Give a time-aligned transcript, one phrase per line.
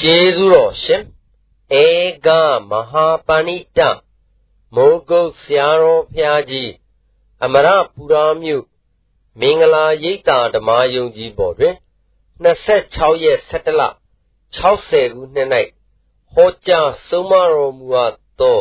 [0.00, 1.02] ကျေးဇူးတော်ရှင်
[1.82, 1.84] ဧ
[2.26, 2.28] က
[2.70, 3.80] မဟာပဏိတ
[4.74, 6.70] မိုးကုတ်ဆရာတော်ဘုရားကြီး
[7.44, 8.64] အမရပူရာမြို့
[9.40, 11.74] မင်္ဂလာရိပ်သာဓမ္မယုံကြီးပေါ်တွင်
[12.44, 13.82] 26ရက်17လ
[14.56, 15.48] 60ခုနှစ်၌
[16.32, 18.58] ဟောကြားဆုံးမတော်မူအပ်သော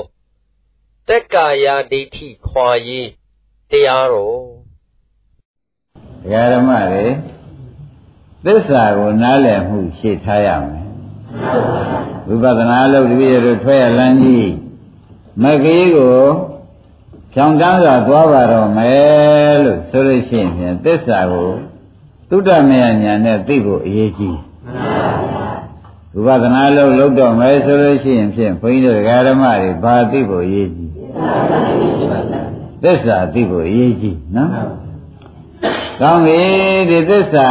[1.08, 3.10] တက်ကာယဒိဋ္ဌိခွာရေး
[3.70, 4.42] တရားတော်
[6.54, 7.06] ဓမ္မတွေ
[8.46, 10.85] သစ္စာကိုနားလည်မှုရှေ့ထားရမယ်
[12.28, 14.52] ဝိပဿနာလုပ်တပည့်ရတို့ထွက်ရလန်းကြီး
[15.42, 16.18] မကြီးကို
[17.34, 21.52] ဖြောင်းတန်းစွာသွားပါတော့မယ်လို့ဆိုလို့ရှိရင်သစ္စာကို
[22.30, 24.38] သုဒ္ဓမယညာနဲ့သိဖို့အရေးကြီး
[26.26, 30.92] ဝိပဿနာလုပ်လုပ်တော့မယ်ဆိုလို့ရှိရင်ဖြင့်ဘုန်းကြီးတို့ဓမ္မတွေဘာသိဖို့အရေးကြီး
[32.84, 34.52] သစ္စာသိဖို့အရေးကြီးနော်
[36.02, 36.42] ကောင်းပြီ
[36.90, 37.50] ဒီသစ္စာ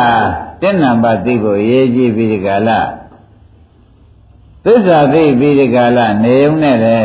[0.63, 2.81] တဏ္ဍပါသိဖို့အရေးကြီးပြီးဒီကလာ
[4.65, 6.99] သစ္စာသိပြီးဒီကလာနေုံနဲ့လေ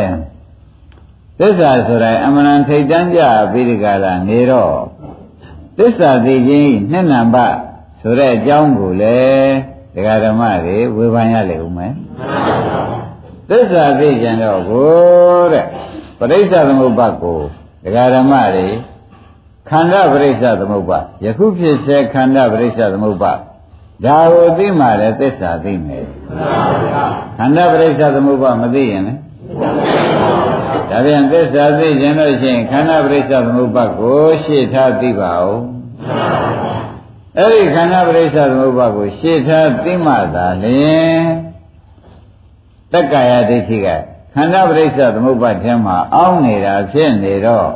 [1.38, 3.20] သစ္စာဆိုတာအမှန်ထိတ်တန်းကြ
[3.52, 4.74] ပြီးဒီကလာနေတော့
[5.78, 7.56] သစ္စာသိခြင်းနှစ်နံပါတ်
[8.00, 9.20] ဆိုတဲ့အကြောင်းကိုလေ
[9.94, 11.92] ဒကာဓမ္မတွေဝေဖန်ရလေဦးမယ်
[13.48, 14.90] သစ္စာသိကြတော့ကို
[15.52, 15.66] တဲ့
[16.18, 17.40] ပရိစ္ဆသမုပ္ပါကို
[17.84, 18.68] ဒကာဓမ္မတွေ
[19.68, 23.32] ခန္ဓာပရိစ္ဆသမုပ္ပါယခုဖြစ်စေခန္ဓာပရိစ္ဆသမုပ္ပါ
[24.04, 26.06] ဒါကိုသိမှလည်းသစ္စာသိမယ်
[27.38, 29.20] ခန္ဓာပရိစ္ဆသမုပ္ပါမသိရင်လည်း
[30.90, 35.58] ဒါပြန်သစ္စာသိခြင်းလို့ရှိရင်ခန္ဓာပရိစ္ဆသမုပ္ပါကိုရှေ့ထားသိပါဦး
[37.36, 41.20] အဲ့ဒီခန္ဓာပရိစ္ဆသမုပ္ပါကိုရှေ့ထားသိမှသာလျှင်
[42.92, 43.88] တက္ကာယဒိဋ္ဌိက
[44.34, 47.68] ခန္ဓာပရိစ္ဆသမုပ္ပါထဲမှာအောင်းနေတာဖြစ်နေတော့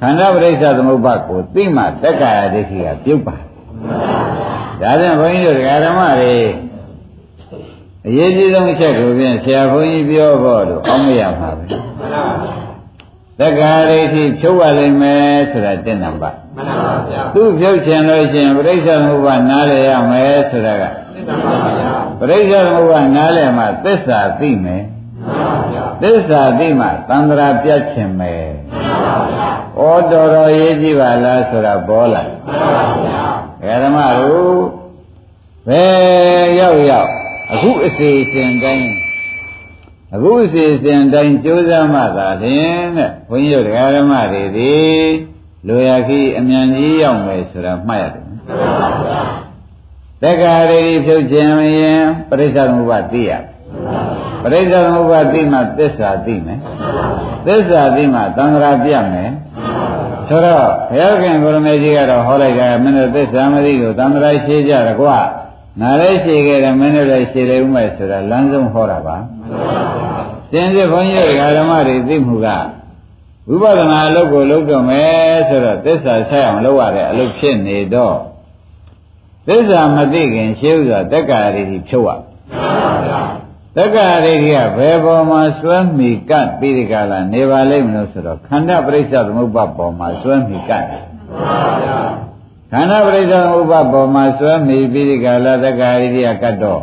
[0.00, 3.36] ခန္ဓာပရိစ္ဆသမုပ္ပါကိုသိမှတက္ကာယဒိဋ္ဌိကပြုတ်ပါ
[4.82, 6.36] ဒါပြန်ဘုန်းကြီးတို့ဓမ္မတွေ
[8.06, 11.64] အရေးကြီးဆုံးအချက်ကိုဖြင့်ဆရာဘုန်းကြီးပြောဖို့လို့အောင်းမရမှာပဲ
[13.40, 20.94] သက္ကာရိတိဖြုတ်ရလိမ့်မယ်ဆိုတာတင့်နံပါတ်မှန်ပါဗျာသူဖြုတ်ချင်လို့ရှိရင်ပြိဿသမုပ္ပါနားလည်ရမယ်ဆိုတာကတင့်
[21.28, 21.90] နံပါတ်ဗျာ
[22.20, 24.82] ပြိဿသမုပ္ပါနားလည်မှသစ္စာသိမယ်
[25.24, 33.37] မှန်ပါဗျာသစ္စာသိမှသံဃာပြတ်ခြင်းမယ်မှန်ပါဗျာဩတော်တော်ရေးကြည့်ပါလားဆိုတာပေါ်လာမှန်ပါဗျာ
[33.82, 34.58] ဓမ္မတို့
[35.68, 37.10] ဘယ်ရောက်ရောက်
[37.52, 38.90] အခုအစီအစဉ်တိုင်း
[40.14, 44.76] အခုအစီအစဉ်တိုင်းကြိုးစားမှသာလျှင်တဲ့ဘုန်းကြီးတို့ဓမ္မတွေဒီ
[45.68, 48.26] လိုရခီအမြန်ကြီးရောက်မယ်ဆိုတာမှတ်ရတယ်
[50.22, 53.30] တက္ကရာရီဖြုတ်ခြင်းရင်ပရိစ္ဆေသမုပ္ပါသိရ
[54.42, 56.58] ပရိစ္ဆေသမုပ္ပါသိမှသစ္စာသိမယ်
[57.46, 59.30] သစ္စာသိမှသံဃာပြတ်မယ်
[60.28, 65.18] ဆိုတော့ဘုရားခင်ကိုရမေကြီးကတော့ဟောလိုက်ကြမင်းတို့သစ္စာမသိကိုသံဃာရှိကြရကွာ
[65.80, 69.16] ငါလည်းရှိခဲ့တယ်မင်းတို့လည်းရှိတယ်ဥမဲ့ဆိုတာလမ်းဆုံးဟောတာပါ
[70.50, 72.48] စင်စစ်ဘုန်းကြီးတို့ဓမ္မတွေသိမှုက
[73.48, 78.16] ဝိပဿနာအလုပ်ကိုလုပ်တော့မယ်ဆိုတော့သစ္စာဆက်အောင်လုပ်ရတဲ့အလုပ်ဖြစ်နေတော့
[79.48, 82.10] သစ္စာမသိခင်ရှင်းဥစွာတက္ကရာတွေဖြုတ်ရ
[83.78, 90.84] တက္ကရာတွေကဘယ်ပေါ်မှာစွဲမိကပ်ပြီးဒီကလာနေပါလိမ့်မလို့ဆိုတော့ခန္ဓာပရိစ္ဆေသမုပ္ပါပေါ်မှာစွဲမိကပ်
[92.72, 96.82] ခန္ဓာပရိစ္ဆေသမုပ္ပါပေါ်မှာစွဲမိပြီးဒီကလာတက္ကရာတွေကကတ်တော့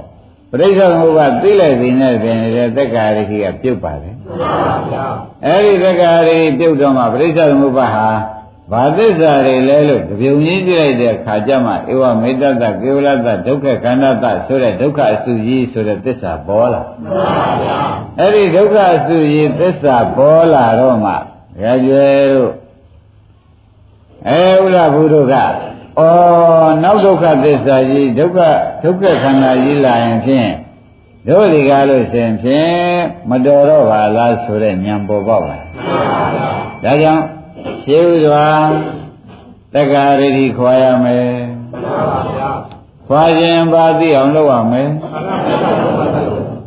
[0.51, 4.16] ပရိစ္ဆေသမုပ္ပါသိလိုက်ပြီးနဲ့ပြင်နေတဲ့တက္ကရာတွေကပြုတ်ပါတယ်
[5.45, 8.07] အဲ့ဒီတက္ကရာတွေပြုတ်တော့မှပရိစ္ဆေသမုပ္ပါဟာ
[8.71, 17.79] ဘာသစ္စာတွေလဲလို့ကြုံကြီးကြည့်လိုက်တဲ့ခါကျမှဧဝမေတ္တတကေဝလတဒုက္ခခန္ဓာတဆိုတဲ့ဒုက္ခအစုကြီးဆိုတဲ့သစ္စာပေါ်လာမှန်ပါဗျာ
[18.19, 21.13] အဲ့ဒီဒုက္ခအစုကြီးသစ္စာပေါ်လာတော့မှ
[21.63, 22.51] ရကျွဲတို့
[24.29, 26.01] အဲဥလဘုဒ္ဓကဩ
[26.83, 28.39] နောက်ဒုက္ခသစ္စာကြီးဒုက္ခ
[28.83, 30.49] ဒုက္ခခန္ဓာကြီးလာရင်ဖြင့်
[31.27, 32.77] တို့ဒီကားလို့ရှင်ဖြင့်
[33.29, 36.49] မတော်တော့ပါလားဆိုတဲ့ဉာဏ်ပေါ်ပေါက်လာမှန်ပါဗျာ
[36.85, 37.23] ဒါကြောင့်
[37.85, 38.47] ရှင်းဥစွာ
[39.73, 41.29] တက္ကရာတိခွာရမယ်
[43.07, 44.89] ခွာခြင်းပါသိအောင်လုပ်ရမယ်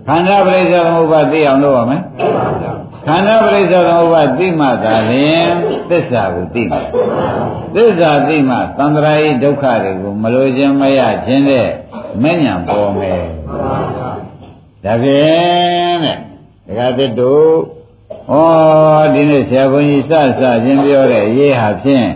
[0.06, 2.02] ခန္ဓာပရိစ္ဆေသမုပ္ပါသိအောင်လုပ်ရမယ်
[3.06, 5.48] ခန္ဓာပရိစ္ဆေသမုပ္ပါသိမှသာလျှင်
[5.90, 6.84] သစ္စာကိုသိမယ်
[7.74, 11.68] သစ္စာသိမှသံဃာဤဒုက္ခတွေကိုမလိုခြင်းမရခြင်းတဲ့
[12.22, 13.22] မဉ္ဇဏ်ပေါ်မယ်
[14.84, 16.16] ဒါဖြင့်တဲ့
[16.66, 17.77] ဒကာသစ်တို့
[18.28, 18.34] ဩ
[19.14, 22.08] ဒီနေ့ဆရာဘုန်းကြီးစစချင်းပြောတဲ့အရေးဟာဖြင့်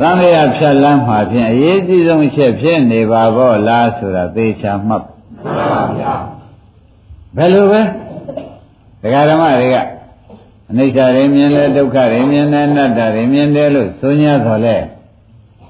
[0.00, 5.02] သံဃာဖြတ်လမ်းမှာဖြင့်အရေးကြီးဆုံးအချက်ဖြစ်နေပါဘောလားဆိုတာသေချာမှတ်
[5.42, 6.14] မှန်ပါဗျာ
[7.36, 7.80] ဘယ်လိုပဲ
[9.02, 9.76] ဒကာဓမ္မတွေက
[10.70, 14.76] အနိစ္စတွေမြင်တယ်ဒုက္ခတွေမြင်တယ်အနတ္တတွေမြင်တယ်လို့ဆိုညာတော်လဲ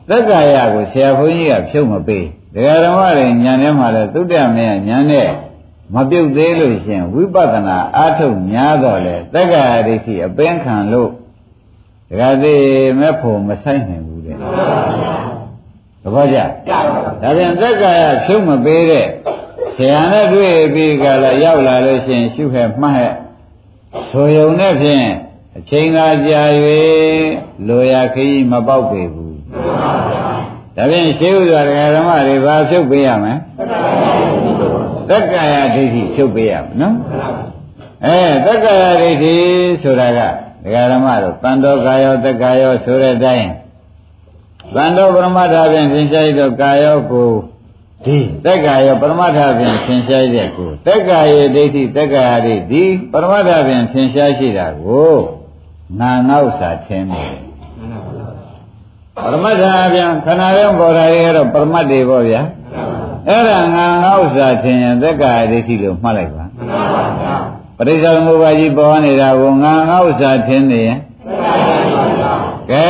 [0.08, 5.28] သက္ကာယကိုဆရာဘုန်းကြီးကဖြုတ်မပေးဒကာဓမ္မတွေညာထဲမှာလဲသုတ္တမယညာနဲ့
[5.94, 11.10] မပြုတ်သေးလို့ရှင်ဝိပဿနာအားထုတ်များတော့လေတက္ကရာဒိဋ္ဌိအပင်ခံလို့
[12.08, 12.62] ဒကာသေး
[12.98, 14.36] မဲ့ဖို့မဆိုင်နိုင်ဘူးတဲ့
[16.02, 19.06] သဘောကျဒါပြန်တက္ကရာဖြုတ်မပေးတဲ့
[19.76, 23.12] ဆရာနဲ့တွေ့ပြီးကြလာရောက်လာလို့ရှင်ရှုခဲ့မှတ်ဟဲ့
[24.10, 25.06] ဆိုယုံနဲ့ဖြင့်
[25.56, 26.42] အချိန်သာကြာ၍
[27.68, 29.38] လိုရာခရီးမပေါက်ပေဘူး
[30.76, 33.34] ဒါဖြင့်ရှင်းဥစွာတရားဓမ္မတွေဘာဖြုတ်ပေးရမလဲ
[35.10, 36.94] တက္ကရာဒိဋ္ဌိဖြုတ်ပေးရမယ်နော်
[38.06, 39.36] အဲတက္ကရာဒိဋ္ဌိ
[39.82, 43.48] ဆိုတာကတရားဓမ္မတို့တန်တော်ကာယောတက္ကယောဆိုတဲ့အတိုင်း
[44.74, 47.30] တန်တော်ပရမတ္ထဖြင့်သင်္ချာရသောကာယောကို
[48.04, 51.20] ဒီတက္ကရာပရမတ္ထဖြင့်သင်္ချာရတဲ့ကိုတက္ကရာ
[51.54, 52.82] ဒိဋ္ဌိတက္ကရာဒိဋ္ဌိ
[53.12, 55.14] ပရမတ္ထဖြင့်သင်္ချာရှိတာကို
[56.00, 57.32] နာနောက်စာထင်းတယ်
[59.22, 59.64] ပရမတ္ထ
[59.94, 62.42] ပြန်ခဏရုံပေါ်တာတွေကတော့ပရမတ်တွေပေါ့ဗျာ
[63.26, 66.44] အဲ့ဒါငါငါဥစ္စာထင်ရင်သက္ကာဒိဋ္ဌိလို့မှတ်လိုက်ပါ
[67.76, 70.98] ပရိစ္ဆေသမုပ္ပါကြီးပေါ်နေတာကိုငါငါဥစ္စာထင်နေရင်
[72.70, 72.86] ကဲ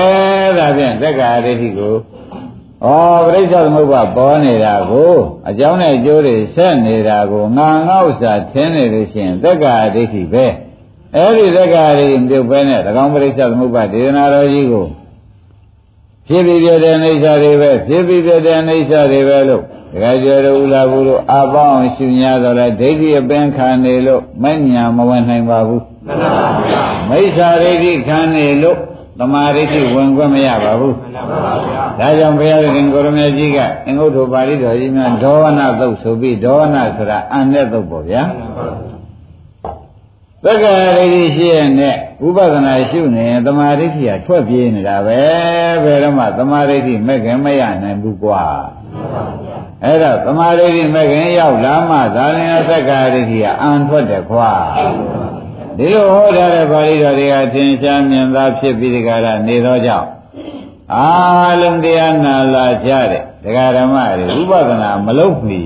[0.58, 1.94] ဒါဖြင့်သက္ကာဒိဋ္ဌိကို
[2.84, 2.88] ဩ
[3.26, 5.12] ပရိစ္ဆေသမုပ္ပါပေါ်နေတာကို
[5.48, 10.46] အကြောင်းနဲ့အကျိုးတွေဆက်နေတာကိုငါငါဥစ္စာထင်နေလို့ရှိရင်သက္ကာဒိဋ္ဌိပဲ
[11.16, 14.86] အဲ့ဒီသက္ကာဒိဋ္ဌိပြုတ်ပဲနဲ့၎င်းပရိစ္ဆေသမုပ္ပါဒေသနာတော်ကြီးကို
[16.28, 28.79] ဖြစ်ပြီးပြတဲ့အိဋ္ဌာတွေပဲဖြစ်ပြီးပြတဲ့အိဋ္ဌာတွေပဲလို့ ဒကာကျော်တို့ဥလာဘူးလို့အပေါင်းရှု냐တော့လဲဒိဋ္ဌိအပင်ခံနေလို့မညာမဝင်နိုင်ပါဘူးမှန်ပါဗျာမိစ္ဆာဒိဋ္ဌိခံနေလို့
[29.19, 38.23] သမာဓိဋ္ဌိဝင်ခွင့်မရပါဘူးမှန်ပါဗျာဒါကြောင့်ဘုရားရှင်ကိုရမေကြီးကအင်္ဂုတ္တပါဠိတော်ကြီးများဒေါဝနသုတ်ဆိုပြီးဒေါဝနဆိုတာအန်တဲ့သုတ်ပေါ့ဗျာ
[40.44, 41.94] သက္ကာရိဋ္ဌိရှိရတဲ့
[42.26, 45.20] ဥပဒနာရှုနေရင်သမာဓိဋ္ဌိကထွက်ပြေးနေတာပဲ
[45.85, 48.43] ဘယ်တော့မှသမာဓိဋ္ဌိမဲ့ခင်မရနိုင်ဘူးကွာ
[49.84, 54.52] အဲ့တော့သမာဓိဋ္ဌိမဲ့ခင်ရောက်လာမှသာလင်သက္ကာရိဋ္ဌိကအံထွက်တယ်ခွာ
[55.76, 60.08] ဒီလိုဟောထားတဲ့ပါဠိတော်တွေကသင်္ချာမြင်သာဖြစ်ပြီးဒီကရနေသောကြောင့်
[60.94, 61.08] အာ
[61.60, 65.62] လုံးတရားနာလာကြတဲ့ဒကာဓမ္မတွေဥပဒနာမလုပ်မီ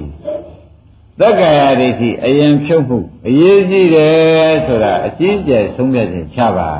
[1.20, 2.98] သက္ကာယဒိဋ္ဌိအရင်ဖြုတ်မှု
[3.28, 6.70] အရေးကြီးတယ်ဆိုတာအကြီးကျယ်ဆုံးဖြတ်ခြင်းချပါ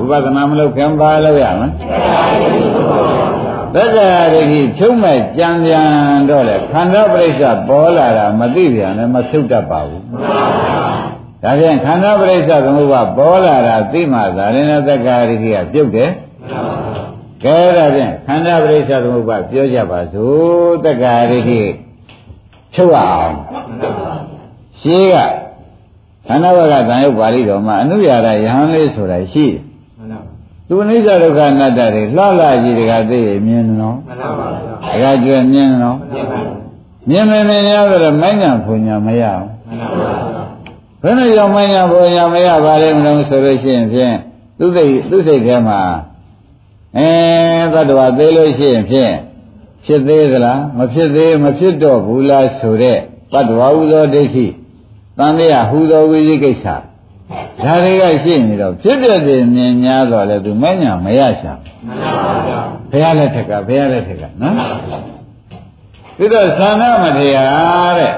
[0.00, 10.02] ဥပဒနာမလုပ်ခင်ပါလို့ရမလား သက္ကာယဒိဋ္ဌိဖြုတ်မဲ့ကြံပြန်တော့လေခန္ဓာပရိစ္ဆပေါ်လာတာမသိပြန်လည်းမဖြုတ်တတ်ပါဘူး
[11.42, 16.10] ဒါဖြင့်ခန္ဓာပရိစ္ဆသမုပ္ပါပေါ်လာတာသိမှသာလည်းသက္ကာယဒိဋ္ဌိကပြုတ်တယ်
[17.44, 21.62] ကဲဒါဖြင့်ခန္ဓာပရိစ္ဆသမုပ္ပါပြောကြပါစို့သက္ကာယဒိဋ္ဌိ
[22.74, 23.34] ချုပ်အောင်
[24.80, 25.16] ရှင်းက
[26.26, 29.71] ခန္ဓာဘကသံယုတ်ပါဠိတော်မှာအနုရာရယဟန်လေးဆိုတာရှိတယ်
[30.74, 35.96] သူအနိစ္စဒုက္ခအနတ္တတွေလှလှကြီးတကသိရမြင်နော်မှန်ပါပါဘုရားတကကျွမြင်နော်
[37.08, 37.72] မြင်မယ်မြင်ရ
[38.02, 40.12] တော့မိုင်းညာဖွညာမရအောင်မှန်ပါပါ
[41.02, 44.14] ဘယ်နဲ့ကြောင့်မိုင်းညာဖွညာမရပါလဲမလို့ဆိုလို့ရှိရင်ဖြင့်
[44.58, 45.80] သူစိတ်သူစိတ်ထဲမှာ
[46.96, 47.08] အဲ
[47.72, 49.12] သတ္တဝါသေးလို့ရှိရင်ဖြင့်
[49.84, 52.98] ဖြစ်သေးသလားမဖြစ်သေးမဖြစ်တော့ဘူးလားဆိုတဲ့
[53.32, 54.46] ပတ္တဝါဟုသောဒိဋ္ဌိ
[55.18, 56.66] တန်မြတ်ဟူသောဝိသိကိစ္စ
[57.62, 61.52] ဒါတွေကရှိနေတော့ဖြစ်ပြတဲ့မြင်များတော့လေသူမညာမရရှာ
[61.86, 64.54] မှန်ပါဗျာဘုရားလက်ထက်ကဘုရားလက်ထက်ကနော်
[66.16, 68.14] ပြီးတော့သာနာမတရားတဲ့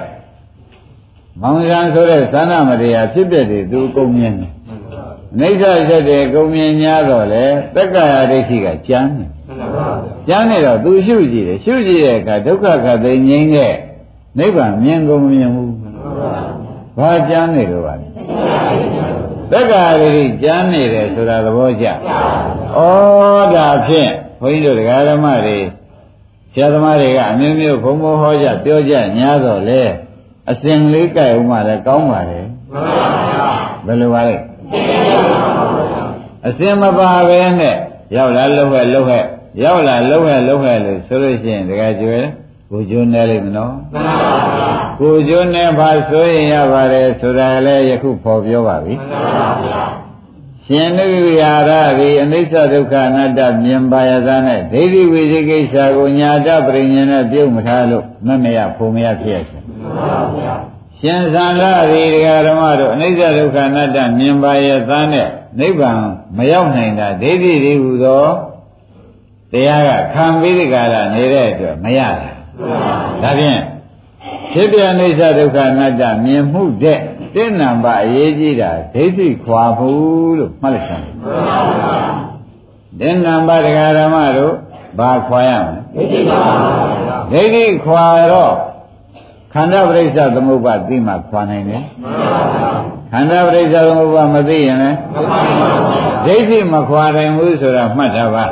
[1.40, 4.52] မောင်ရန်ဆိုတဲ့သာနာမတရားဖြစ်ပြတဲ့သူအကုန်မြင်တယ်
[5.38, 7.44] အိဋ္ဌဆက်တဲ့ကုံမြင်များတော့လေ
[7.74, 9.30] တက္ကရာဒိဋ္ဌိကကျမ်းတယ်
[10.28, 13.74] ကျမ်းနေတော့သူရှုကြည့်တယ်ရှုကြည့်တဲ့အခါဒုက္ခခသိငြိမ်းတဲ့
[14.38, 15.74] နိဗ္ဗာန်မြင်ကုန်မမြင်ဘူး
[16.98, 18.06] ဘာကျမ်းနေလို့ပါလဲ
[19.54, 21.92] တက္ကရာဒိဋ္ဌိကျမ်းနေတယ်ဆိုတာသဘောကျဩ
[23.54, 25.58] ဒါဖြင့်ဘုန်းကြီးတို့တရားဓမ္မတွေ
[26.52, 29.82] ဆရာသမားတွေကအမျိုးမျိုးဘုံဘဟောကြပြောကြညာတော့လေ
[30.50, 32.40] အစဉ်လေးကြိုက်ဦးမှလည်းကောင်းပါလေ
[33.86, 34.36] ဘယ်လိုပါလဲ
[36.46, 37.76] အစင်မပါပဲနဲ့
[38.16, 39.24] ရောက်လာလှုပ်ဟဲ့လှုပ်ဟဲ့
[39.62, 42.20] ရောက်လာလှုပ်ဟဲ့လှုပ်ဟဲ့လို့ဆိုလို့ရှိရင်တကယ်ကျွဲ
[42.74, 49.80] ကိုကျွန်းနေလိမ့်မနော်မှန်ပါဗျာကိုကျွန်းနေပါဆိုရင်ရပါတယ်ဆိုတာလည်းယခုဖော်ပြောပါပြီမှန်ပါဗျာ
[50.66, 51.06] ရှင်နု
[51.40, 60.54] ရာရသည်အနိစ္စဒုက္ခအနတ္တမြင်ပါရသားနဲ့ဒိဋ္ဌိဝိသိကိစ္စကိုညာတပရိညာနဲ့ပြုတ်မထားလို့မမရဖုံမရဖြစ်ရရှင်မှန်ပါဗျာ
[61.00, 65.28] ရှင်သန္တာဒီဒကာဓမ္မတို့အနိစ္စဒုက္ခအနတ္တမြင်ပါရသားနဲ့
[65.60, 66.00] နိဗ္ဗာန်
[66.36, 68.26] မရောက်နိုင်တာဒိဋ္ဌိတွေဟူသော
[69.52, 72.33] တရားကခံပြီးဒီကရနေတဲ့အတွက်မရတာ
[73.22, 73.60] ဒါဖြင့်
[74.52, 76.98] ဖြစ်ပြအိစ္ဆဒုက္ခအနတ္တမြင်မှုတဲ့
[77.34, 79.90] တဲ့နံပါအရေးကြီးတာဒိဋ္ဌိခွာမှု
[80.38, 81.06] လို့မှတ်လိုက်စမ်း
[83.00, 84.54] တဲ့နံပါတရားဓမ္မတို့
[84.98, 86.44] ဘာခွာရမလဲဒိဋ္ဌိခွာ
[87.32, 88.56] ဒိဋ္ဌိခွာတော့ခ
[89.56, 91.82] ခန္ဓာပရိစ္ဆသမုပ္ပါသိမှခွာနိုင်တယ်
[93.12, 94.98] ခန္ဓာပရိစ္ဆသမုပ္ပါမသိရင်လည်း
[96.26, 98.44] ဒိဋ္ဌိမခွာနိုင်ဘူးဆိုတာမှတ်ထားပါ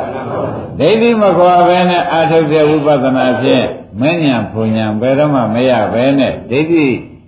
[0.81, 3.67] ဒိဋ္ဌိမခွာဘဲနဲ့အာထုတ်တဲ့ဝိပဿနာဖြင့်
[4.01, 6.87] မဉ္ဇဉ်ဘုံဉဏ်ဘယ်တော့မှမရဘဲနဲ့ဒိဋ္ဌိ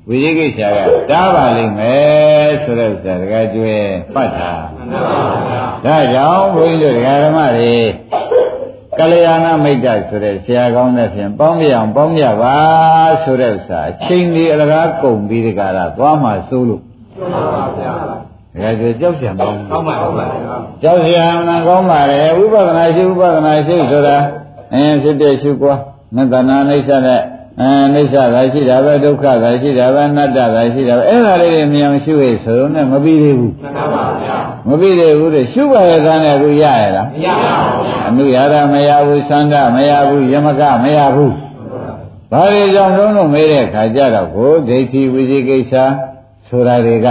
[0.08, 0.78] ဝိရိကိစ္စက
[1.10, 3.76] တားပါလိမ့်မယ်ဆိုတဲ့ဥစ္စာတကယ်ကျွဲ
[4.14, 4.52] ပတ်တာ
[5.84, 7.74] ဒါကြောင့်ဘုန်းကြီးတို့ဒကာဓမ္မတွေ
[8.98, 12.56] ကလျာဏမိတ်တဆိုတဲ့ဆရာကောင်းတဲ့ဖြင့်ပေါင်းပြအောင်ပေါင်းကြပါ
[13.22, 20.26] ဆိုတဲ့ဥစ္စာအချိန်ဒီအလကားကုန်ပြီးဒီကရာသွားမှစိုးလို့မှန်ပါဗျာဒါကြကြောက်ကြံပေါင်းကောင်းပါဟုတ်ပါ
[20.82, 24.16] ကြောက်ကြံမှန်ကောင်းပါလေဝိပဿနာရှိဝိပဿနာရှိဆိုတာ
[24.74, 25.74] အင်းဖြစ်တဲ့ရှုကွာ
[26.16, 27.22] မတ္တနာအိဋ္ဌနဲ့
[27.60, 34.36] အဲအိဋ္ဌသာရှိတာပဲဒုက္ခသာရှိတာပဲအနတ္တသာရှိတာပဲအဲ့ဒါလေးတွေမြင်အောင်ရှုရဆိုတော့နဲ့မပြီးသေးဘူးမှန်ပါဗျာ
[34.68, 41.34] မပြီးသေးဘူးတဲ့ရှုပါရဲ့သားနဲ့အခုရရလားမရပါဘူးအနုရတာမရဘူးသန္တာမရဘူးယမကမရဘူး
[42.30, 45.74] ဘာတွေကြောင့်လုံးလုံးမေးတဲ့ခါကြတော့ကိုဒိဋ္ဌိဝိသိကိစ္စ
[46.48, 47.08] ဆိုတာတွေက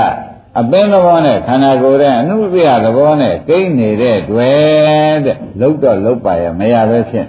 [0.59, 7.27] အပင်းသဘောနဲ့ခန္ဓာကိုယ်ရဲ့အနုပ္ပယသဘောနဲ့ကိန်းနေတဲ့တွေ့တဲ့လုတ်တော့လုတ်ပါရဲ့မရပဲဖြစ်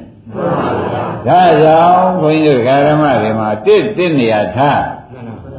[1.27, 4.83] ဒါကြောင့်ဘုန်းကြီးတို့ဓမ္မတွေမှာတစ်တစ်နေရာထား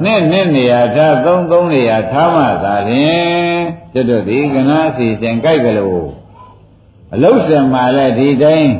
[0.03, 3.57] နှစ်နှစ်နေရာထားသုံးသုံးနေရာထားမှသာလျှင်
[3.93, 6.09] ကျွတ်တို့ဒီကနာစီစဉ်ကြိုက်ကလေး
[7.13, 8.71] အလုတ်စင်မှာလည်းဒီတိုင်း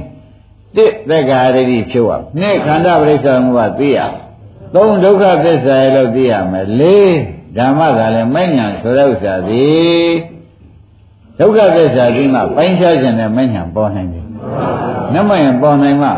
[0.76, 4.00] တစ်သက်္ကာရတိဖြုတ်ရနှစ်ခန္ဓာပရိစ္ဆေမှုကသိရ
[4.76, 7.14] သုံးဒုက္ခသစ္စာရဲ့လို့သိရမယ်လေး
[7.58, 10.10] ဓမ္မကလည်းမဲ့ညာဆိုတဲ့ဥစ္စာသည်
[11.40, 14.26] ဒုက္ခသစ္စာကြီးမှပိုင်းခြားခြင်းနဲ့မဲ့ညာပေါ်နိုင်တယ်
[15.16, 16.12] နမယံပေါ်နိုင်မှာ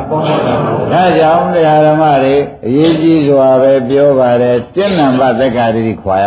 [0.91, 2.35] ဒါကြောင့်တရားဓမ္မတွေ
[2.65, 6.25] အရေးကြီးစွာပဲပြောပါတယ်တဏ္ဏဘသက္ကာတိခွာရ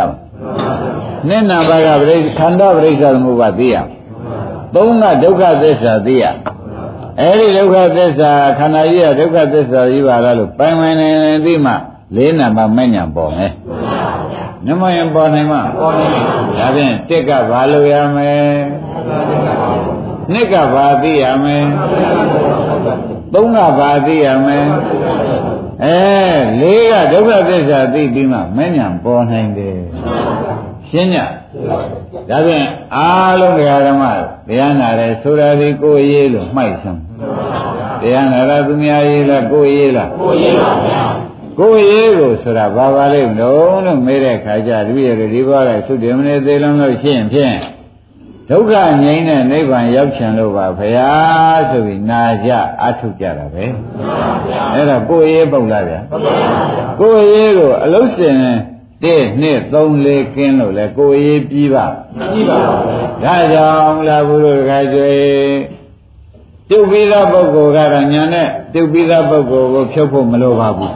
[1.29, 3.77] မယ်နိဏဘကပရိခန္ဓာပရိစ္ဆသမုပ္ပါသိရ
[4.75, 6.25] သုံးကဒုက္ခသစ္စာသိရ
[7.21, 11.73] အဲဒီဒုက္ခသစ္စာခန္ဓာကြီးကဒုက္ခသစ္စာကြီးပါလားလို့ပိုင်ပိုင်နေနေသိမှ
[12.17, 13.53] လေးနံပါတ်မဲ့ညာပေါ်မယ်
[14.67, 18.35] နမယံပေါ်နိုင်မှာပေါ်နိုင်ပါဘူးဒါဖြင့်တစ်ကဘာလို့ရမလဲ
[20.32, 21.58] နှစ်ကဘာသိရမလဲ
[23.34, 24.58] သုံးကဘာသိရမလဲ
[25.84, 25.99] အဲ
[26.60, 29.78] လေးကဒုက္ခသစ္စာသိပြီးမှမဉ္ဇဉ်ပေါ်နိုင်တယ်
[30.88, 31.16] ရှင်းည
[32.28, 34.04] ဒါဖြင့်အားလုံးတရားဓမ္မ
[34.49, 37.00] တရားနာတယ်ဆိုတာဒီကိုယ်ရေးလို့မှိုက်ဆမ်း
[38.02, 41.02] တရားနာတာသူများရေးလားကိုယ်ရေးလားကိုယ်ရေးပါဗျာ
[41.58, 47.56] ကိုယ်ရေးကိုဆိုတာဘာပါလိမ့်မလို့လို့မေးတဲ့ခါကျတပည့်ရဒီဘောကသုတေမနေသေးလုံးလို့ရှင်းဖြင့်
[48.50, 51.11] ဒုက္ခငြိမ်းတဲ့နိဗ္ဗာန်ရောက်ချင်လို့ပါဗျာ
[51.71, 52.50] ဆိုပြီးနာကြ
[52.83, 53.64] အထုတ်ကြတာပဲ
[54.75, 56.00] အဲ့ဒါကိုယ်ရေးပုတ်လားဗျာ
[57.00, 58.37] ကိုယ်ရေးကိုအလုံးစင်
[59.04, 61.87] တဲ့နှစ်3 4ကင်းလို့လဲကိုယ်ရေးပြီးပါ
[62.33, 62.57] ပြီးပါ
[63.25, 65.11] ဒါကြောင့်လာဘုရားခါကျွေ
[66.69, 70.95] ပြုတ်ပြီးသားပုဂ္ဂိုလ်ကတော့ညာနဲ့ပြုတ်ပြီးသားပုဂ္ဂိုလ်ကိုဖြုတ်ဖို့မလိုပါဘူး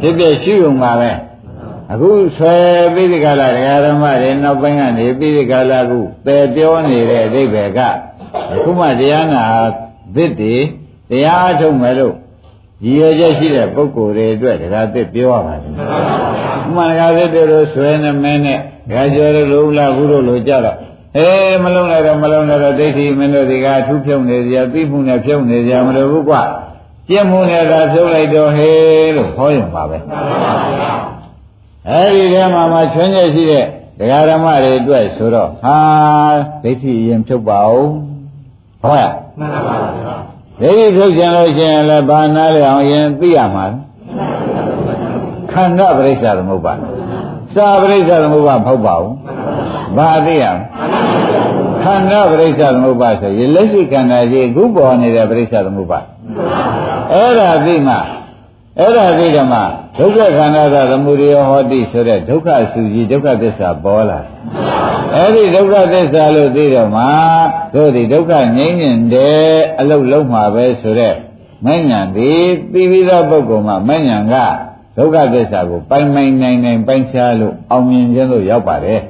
[0.00, 1.10] ဖြစ်ဖြစ်ရှိုံပါပဲ
[1.92, 2.56] အခုဆွဲ
[2.94, 7.80] ပိဋကလာဒကာဓမ္မတွေနောက်ပိုင်းကနေပိဋကလာခုပယ်ပြောနေတဲ့အဓိပ္ပာယ်က
[8.54, 9.42] အခုမှတရားနာ
[10.14, 10.56] သစ်တွေ
[11.10, 12.14] တရားအထုတ်မယ်လို့
[12.84, 15.72] ရည်ရွယ်ချက်ရှိတဲ့ပုဂ္ဂိုလ်တွေအတွက်ဒကာသစ်ပြောရပါတယ်။
[16.74, 20.76] မှန်ဒကာသစ်တို့ဆွဲနေမဲနဲ့ဒကာကျော်တို့လုံးလာဘူးလို့လို့ကြတော့
[21.16, 26.42] အေးမလုံးလိုက်တော့မလုံးလိုက်တော့ဒိဋ္ဌိမင်းတို့ဒီကအထူးဖြုံနေကြသိမှုနဲ့ဖြုံနေကြမလို့ဘူးကွာ။
[27.08, 29.98] ပြင်းမှုနဲ့သာဖြုံလိုက်တော့ဟေးလို့ခေါ်ရင်ပါပဲ။
[31.86, 33.64] အဲဒီထဲမှာမှချွင်းချက်ရှိတဲ့
[33.98, 35.78] ဒကာဓမ္မတွေအတွက်ဆိုတော့ဟာ
[36.62, 37.82] ဒိဋ္ဌိရင်ဖြုတ်ပါဦး။
[38.82, 40.14] ဟုတ်ရဲ့။မှန်ပါပါဗျာ။
[40.60, 43.66] ဒိဋ္ဌိဖြုတ်ခြင်းလို့ရှိရင်လည်းဘာနာလဲအောင်ရင်သိရမှာ။
[45.52, 46.72] ခန္ဓာပရိစ္ဆာသမုပ္ပါ။
[47.54, 49.14] စာပရိစ္ဆာသမုပ္ပါမဟုတ်ပါဘူး။
[49.96, 50.62] ဘာသိရမလဲ။
[51.82, 55.98] ခန္ဓာပရိစ္ဆာသမုပ္ပါဆိုရင်လက်ရှိခန္ဓာကြီးအခုပေါ်နေတဲ့ပရိစ္ဆာသမုပ္ပါ။
[57.12, 57.96] အဲ့ဒါသိမှ
[58.80, 59.54] အဲ့ဒါသိဓမ္မ
[59.98, 64.20] ဒုက္ခခန္ဓာသာသမုဒယဟောတိဆိုတဲ့ဒုက္ခစုကြီးဒုက္ခသစ္စာပေါ်လာ
[65.14, 67.04] အဲ့ဒီဒုက္ခသစ္စာလို့သိတော့မှ
[67.74, 69.42] တို့ဒီဒုက္ခငြိမ့်ညင်တဲ့
[69.78, 71.14] အလုတ်လုံးမှာပဲဆိုတဲ့
[71.64, 72.32] မဉ္ဇဏ်ဒီ
[72.72, 74.34] သိပြီးသောပုဂ္ဂိုလ်မှာမဉ္ဇဏ်က
[74.96, 79.00] ဒုက္ခသစ္စာကိုပိုင်ပိုင်နိုင်နိုင်ပိုင်ခြားလို့အောင်မြင်ခြင်းလို့ရောက်ပါတယ်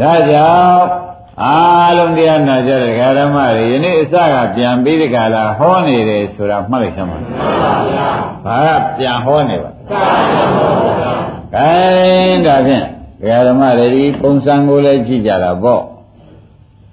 [0.00, 1.07] ဒါကြောင့်
[1.44, 7.18] အားလုံးတရားနာကြတဲ့ဓမ္မတွေယနေ့အစကပြန်ပြီးဒီကလာဟောနေတယ်ဆိုတာမှတ်လိုက်သမ်းပါ
[8.44, 11.70] ဘာကပြန်ဟောနေပါကဲ
[12.46, 12.84] ဒါဖြင့်
[13.48, 15.82] ဓမ္မတွေဒီပုံစံကိုလည်းကြည့်ကြတာပေါ့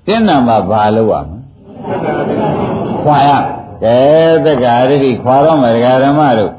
[0.05, 1.37] တင်းနာမှာဘာလို့ရမလဲ
[3.03, 3.29] ခွာရ
[3.83, 3.97] ကဲ
[4.45, 5.75] တက္ကာရိခွာတော့မယ်
[6.05, 6.51] ဓမ္မတို့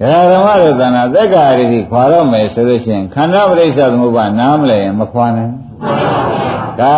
[0.00, 5.54] ဒကာဓမ္မတို့သဏ္ဍာန်သက်္ကာရိခွာတော့မယ်ဆိုလို့ရှိရင်ခန္ဓာပရိစ္ဆေသမုပ္ပါနားမလဲရင်မခွာနိုင်။
[6.80, 6.96] ဒါ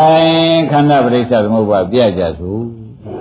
[0.71, 2.62] ခန္ဓာပရိစ္ဆေသမုပ္ပါပြကြစို့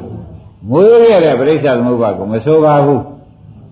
[0.69, 3.01] ။မွေးရတဲ့ပရိစ္ဆေသမုပ္ပါကိုမဆိုပါဘူး။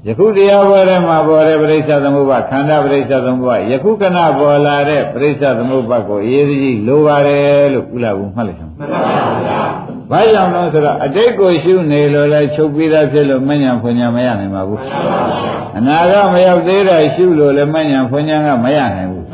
[0.06, 9.02] ဒယခုတရားပွဲထဲမှာပေါ်တဲ့ပရိစ္ဆေသမုပ္ပါခန္ဓာပရိစ္ဆေသမုပ္ပါယခုကနပေါ်လာတဲ့ပရိစ္ဆေသမုပ္ပါကိုအရေးကြီးလိုပါတယ်လို့ဥလာဘူးမှတ်လိုက်အောင်မှန်ပါ
[9.46, 19.26] ဗျာ ဘာကြောင့်လဲဆိုတော့အတိတ်ကိုရှုနေလို့လဲချုပ်ပြီးသားဖြစ်လို့မညံဖွညာမရနိုင်ပါဘူးမှန်ပါဗျာအနာကမရောက်သေးတာရှုလို့လဲမညံဖွညာကမရနိုင်ဘူး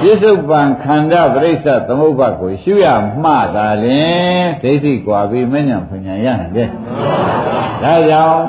[0.00, 2.86] ပြစ္ဆုတ်ပံခန္ဓာပရိစ္ဆေသမုပ္ပါကိုရှုရ
[3.22, 6.68] မှသာလင်ဒိဋ္ဌိကွာပြီးမညံဖွညာရနိုင်တယ်
[7.82, 8.40] ဒါကြောင့်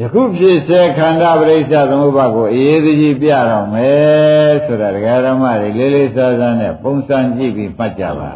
[0.00, 8.30] ယခုဖြစ်စေခန္ဓာပရိစ္ဆေသမုပ္ပါကိုအေးသေးကြီးပြတော့မယ်ဆိုတာဒကာရမတွေလေးလေးစားစားနဲ့ပုံစံကြည့်ပြီးမှတ်ကြပါ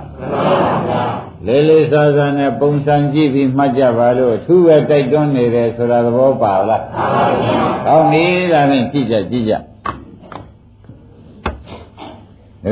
[1.46, 9.58] လေးလေးစားစားနဲ့ပုံစံကြည့်ပြီးမှတ်ကြပါလို့အထူးပဲတိုက်တွန်းနေတယ်ဆိုတာသဘောပါလားမှန်ပါဗျာ။ဟောနေဒါနဲ့ကြည့်ကြကြည့်ကြဒ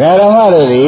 [0.01, 0.87] ကာရမတွေလေ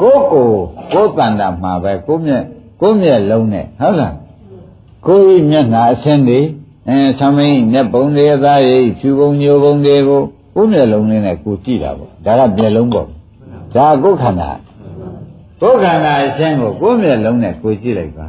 [0.00, 0.48] ကိုယ်ကို
[0.92, 2.44] ကိုယ်တန်တာမှာပဲကိုမျက်
[2.80, 4.14] ကိုမျက်လုံးနဲ့ဟုတ်လား
[5.06, 6.40] ကိုယ်မျက်နှာအဆင်းတွေ
[6.88, 10.22] အဲသမင်းနဲ့ပုံတွေအသားရိပ်ဖြူပုံညိုပုံတွေကို
[10.54, 13.06] ကိုယ်မျက်လုံးလေးနဲ့ကိုကြည့်တာပေါ့ဒါကမျက်လုံးပေါ့
[13.76, 14.50] ဒါကိုယ်ခန္ဓာ
[15.60, 18.26] ကိုယ်ခန္ဓာအရှင်းကိုကိုယ်မျက်လုံးနဲ့ကိုကြည့်လိုက်ပါ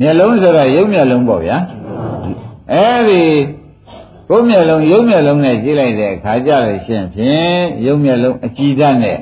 [0.00, 1.56] မျက်လုံးဆိုတော့ရုပ်မျက်လုံးပေါ့ဗျာ
[2.72, 3.22] အဲဒီ
[4.28, 9.18] ကိုယ်မျက်လုံးရုပ်မျက်လုံးနဲ့ကြည့်လိုက်တဲ့အခါကျလို့ရှင်းဖြင့်ရုပ်မျက်လုံးအကြည့်တတ်နဲ့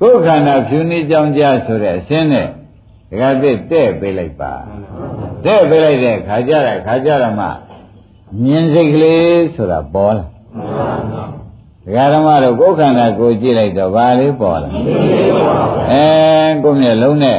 [0.00, 2.48] ကိုယ်ခန္ဓာဖြူနေကြောင်းကြဆိုတဲ့အရှင်းနဲ့
[3.10, 4.52] ဒကာသစ်တဲ့ပေးလိုက်ပါ
[5.44, 7.46] တဲ့ပေးလိုက်တဲ့ခါကြတဲ့ခါကြတော့မှ
[8.42, 10.24] မြင်စိတ်ကလေးဆိုတာပေါ်လာ
[11.86, 14.68] ဒကာဓမ္မတို့ကိုယ်ခန္ဓာကိုကြည့်လိုက်တော့ဘာလေးပေါ်လာ
[15.90, 16.06] အဲ
[16.64, 17.38] ကိုယ်မျက်လုံးနဲ့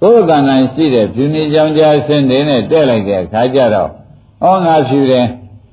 [0.00, 3.90] ကိုယ်ခန္ဓာရှိတဲ့ဖြူနေကြောင်းကြားဆင်းနေနဲ့တဲ့လိုက်တဲ့ခါကြတော့
[4.42, 5.26] ဩငါဖြူတယ်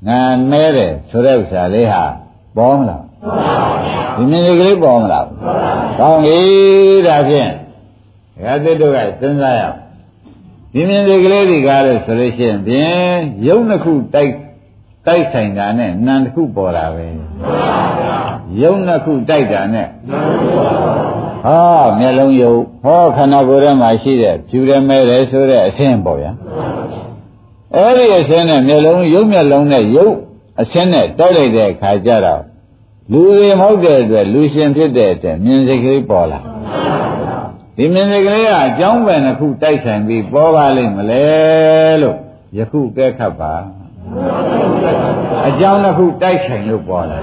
[0.07, 0.19] ငါ
[0.51, 2.03] မဲတယ်ဆိုတဲ့ဥစ္စာလေးဟာ
[2.57, 3.03] ပေါ်မလား
[4.15, 5.27] ဒီမြင်စိတ်ကလေးပေါ်မလား
[5.99, 6.39] ကောင်းပြီ
[7.07, 7.49] ဒါဖြင့်
[8.35, 9.77] ဒကာသစ်တို့ကစဉ်းစားရအောင်
[10.73, 14.31] ဒီမြင်စိတ်ကလေးတွေကားလို့ဆိုလို့ရှိရင်ဖြင့်ရုပ်နှစ်ခုတိုက်
[15.07, 17.07] တိုက်ဆိုင်တာနဲ့နံတစ်ခုပေါ်တာပဲ
[18.61, 19.87] ရုပ်နှစ်ခုတိုက်တာနဲ့
[21.45, 26.31] ဟောမျက်လုံးရုပ်ဟောခန္ဓာကိုယ်ထဲမှာရှိတဲ့ဖြူရမဲတယ်ဆိုတဲ့အဆင်းပေါ့ဗျာ
[27.75, 30.15] အဲ့ဒီအဆင်းနဲ့မျက်လုံးရုပ်မျက်လုံးနဲ့ရုပ်
[30.61, 32.43] အဆင်းနဲ့တိုက်လိုက်တဲ့အခါကျတော့
[33.11, 36.39] လူတွေမဟုတ်တဲ့အတွက်လူရှင်ဖြစ်တဲ့အတွက်မြင်စိတ်ကလေးပေါ်လာ
[37.77, 41.23] ဒီမြင်စိတ်ကလေးကအကြောင်းပဲတစ်ခုတိုက်ဆိုင်ပြီးပေါ်ပါလိမ့်မလဲ
[42.01, 42.17] လို့
[42.57, 43.53] ယခုကဲခတ်ပါ
[45.47, 47.17] အကြောင်းတစ်ခုတိုက်ဆိုင်လို့ပေါ်လာ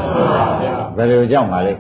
[0.97, 1.73] ဘယ်လိုကြောင့်ပါလဲ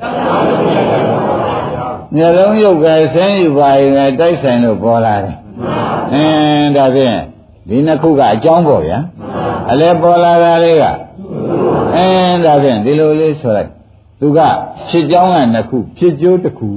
[2.14, 5.36] မျက်လုံးရုပ်ကဆင်းယူပါရင်တိုက်ဆိုင်လို့ပေါ်လာတယ်
[6.12, 7.18] အင်းဒါဖြင့်
[7.68, 8.98] ဒီနှစ်ခုကအကြောင်းပေါ့ဗျာ
[9.70, 10.84] အလဲပေါ်လာတာလေးက
[11.96, 13.70] အင်းဒါဖြင့်ဒီလိုလေးဆိုလိုက်
[14.20, 14.38] သူက
[14.88, 16.70] ဖြစ်ကြောင်းကနှစ်ခုဖြစ်ကျိုးတစ်ခု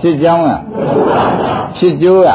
[0.00, 0.50] ဖြစ်ကြောင်းက
[1.76, 2.28] ဖြစ်ကျိုးက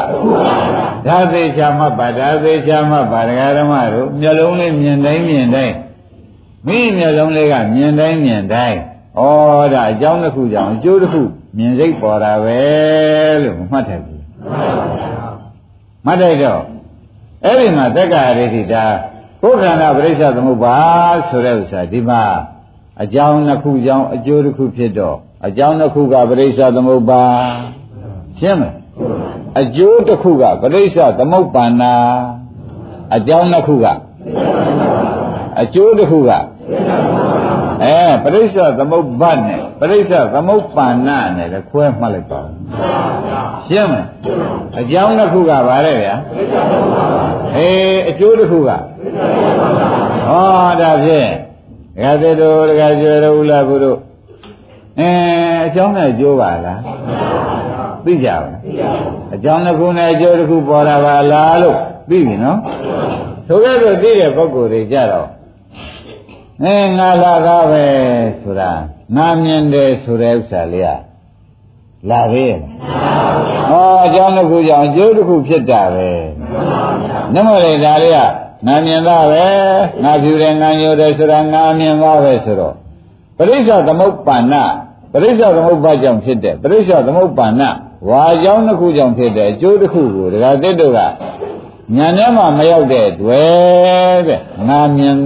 [1.06, 5.74] ဒါသေးချာမှတ်ပါဒါသေးချာမှတ်ပါဒကာဓမ္မတို့မျက်လုံးလေးမြင်တိုင်းမြင်တိုင်း
[6.66, 8.78] မိမျက်လုံးလေးကမြင်တိုင်းမြင်တိုင်း
[9.18, 9.22] ဩ
[9.72, 11.22] ဒါအကြောင်းတစ်ခုကြောင့်အကျိုးတစ်ခု
[11.56, 12.60] မြင်စိတ်ပေါ်တာပဲ
[13.42, 14.22] လို့မှတ်တယ်ဘူး
[16.06, 16.62] မှတ်တယ်တော့
[17.44, 18.84] အဲ့ဒီမှာတက္ကရာရိတိဒါ
[19.42, 20.76] ကိုယ်ခန္ဓာပရိစ္ဆသမုပ္ပါ
[21.28, 22.22] ဆိုတဲ့ဥစ္စာဒီမှာ
[23.02, 27.24] အကြောင်းတစ်ခုကြောင့်အကျိုးတစ်ခုဖြစ်တော့အကြောင်းတစ်ခုကပရိစ္ဆသမုပ္ပါ
[28.40, 28.81] ရှင်းမလား
[29.60, 31.94] အကျိုးတစ်ခုကပရိစ္ဆသမုပ္ပန္နာ
[33.16, 33.86] အကြောင်းတစ်ခုက
[35.62, 36.30] အကျိုးတစ်ခုက
[37.84, 42.48] အဲပရိစ္ဆသမုပ္ပါနဲ့ပရိစ္ဆသမုပ္ပန္နာနဲ့လည်းခွဲမှတ်လိုက်ပါဦး
[43.68, 44.08] ရှင်းမလား
[44.80, 46.14] အကြောင်းတစ်ခုကဗါတဲ့ဗျာ
[47.56, 48.70] အေးအကျိုးတစ်ခုက
[50.28, 51.30] ဟောဒါဖြင့်
[51.96, 53.98] ဒကာသစ်တို့ဒကာကျွယ်တို့ဥလာဘုတို့
[54.98, 55.10] အဲ
[55.66, 56.80] အကြောင်းနဲ့အကျိုးပါလား
[58.04, 58.50] သိကြပါ
[59.34, 61.76] အကြောင်းတစ်ခုနဲ့အကျိုးတစ်ခုပေါ်လာပါလားလို့
[62.08, 62.58] သိပြီနော်
[63.46, 65.28] ဆိုကြတော့သိတဲ့ပုဂ္ဂိုလ်တွေကြတော့
[66.64, 67.84] အဲငါလာကားပဲ
[68.42, 68.70] ဆိုတာ
[69.16, 71.12] ငါမြင်တယ်ဆိုတဲ့ဥစ္စာလေးက
[72.10, 72.46] လာပြီ
[73.70, 76.10] ဟောအကြောင်းတစ်ခုကြောင့်အကျိုးတစ်ခုဖြစ်တာပဲ
[77.34, 79.46] နမလေဒါလေးကငါမြင်သားပဲ
[80.02, 82.74] ငါဖြူတယ်ငါညိုတယ်ဆိုတာငါမြင်သားပဲဆိုတော့
[83.36, 84.54] ပရိစ္ဆသမုပ္ပန္န
[85.12, 87.62] ပရိစ္ဆသမုပ္ပါကြောင့်ဖြစ်တဲ့ပရိစ္ဆသမုပ္ပန္န
[88.08, 91.00] ဝါကြောင့်တစ်ခုကြောင့်ဖြစ်တဲ့အကျိုးတစ်ခုကိုဒကာသစ်တို့က
[91.96, 95.16] ညာထဲမှာမရောက်တဲ့တွေ့တဲ့ငါမြင်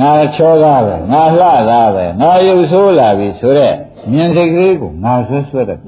[0.00, 3.74] ငါချောကားပဲငါလှကားပဲငါရုပ်ဆိုးလာပြီဆိုတော့
[4.12, 5.78] မြင်စိတ်ကလေးကိုငါဆွဲဆွဲတယ်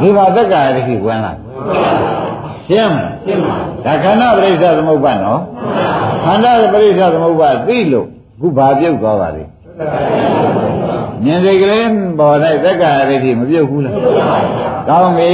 [0.00, 1.32] ဒီမှာတက္ကရာတိဝင်လာ
[2.66, 5.40] ရှင်းမရှင်းပါဒါခန္ဓာပရိစ္ဆသမုပ္ပါနော်
[6.24, 8.06] ခန္ဓာပရိစ္ဆသမုပ္ပါသိလို့
[8.40, 9.44] ခုဘာပြုတ်သွားပါလဲ
[11.24, 11.84] မြင်စိတ်ကလေး
[12.18, 13.94] ပေါ်တဲ့သက္ကာရတိမပြုတ်ဘူးလား
[14.88, 15.32] ကောင်းပြီ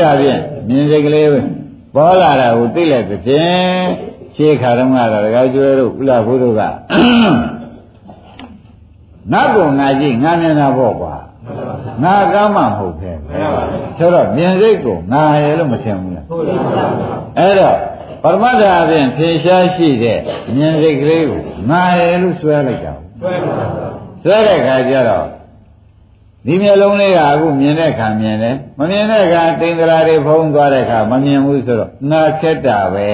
[0.00, 1.28] ဒါဖြင့်မြင်စိတ်ကလေး
[1.94, 3.82] ပေါ်လာတာကိုသိလိုက်တဲ့ဖြင့်
[4.36, 11.14] ရှေးခါတုန်းကတော့ဒကာကျွဲတို့ဥလာဘုတို့ကငါ့ကိုငါကြည့်ငါမြင်တာပေါ့ကွာ
[12.02, 13.10] ငါကမှမဟုတ်ပဲ
[13.98, 16.24] ဆိုတော့မြင်စိတ်ကိုငါရဲ့လို့မထင်ဘူးလား
[17.38, 17.76] အဲ့တော့
[18.22, 20.18] ပရမတ္ထအပြင်ဖြေရှားရှိတဲ့
[20.56, 23.34] မြင်စိတ်ကလေးကိုငါရဲ့လို့ဆွဲလိုက်တာဆွဲ
[24.24, 25.26] တဲ့ခါကျတော့
[26.46, 33.08] ဒီမျက်လုံးလေးကအခုမြင်တဲ့ခါမြင်တယ်မမြင်တဲ့ခါတိန်္ဂရာတွေဖုံးသွားတဲ့ခါမမြင်ဘူးဆိုတော့ငါခက်တာပဲ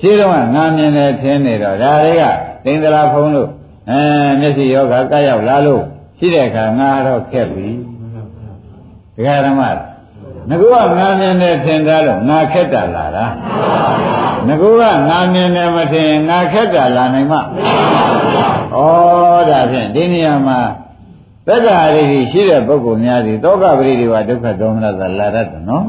[0.00, 2.24] ရှိတော့ငါမြင်တယ်ထင်နေတော့ဒါတွေက
[2.64, 3.48] တိန်္ဂရာဖုံးလို့
[3.90, 4.00] အဲ
[4.40, 5.82] မျက်စိယောဂကရောက်လာလို့
[6.18, 7.68] ရှိတဲ့အခါငါတော့ခက်ပြီ
[9.16, 9.62] ဒကာဓမ္မ
[10.48, 13.26] ငကူကငါမြင်တယ်ထင်တာလို့ငါခက်တာလာတာ
[14.48, 17.34] ငကူကငါမြင်တယ်မထင်ငါခက်တာလာနိုင်မ
[18.76, 18.80] ဩ
[19.50, 20.60] ဒါဖြင့်ဒီနေရာမှာ
[21.48, 25.84] သက္ကာရိရှိတဲ့ပုဂ္ဂိုလ်များသည်တောကပရိဒီဝဒုက္ခဒေါမနသာလာတတ်တယ်နော်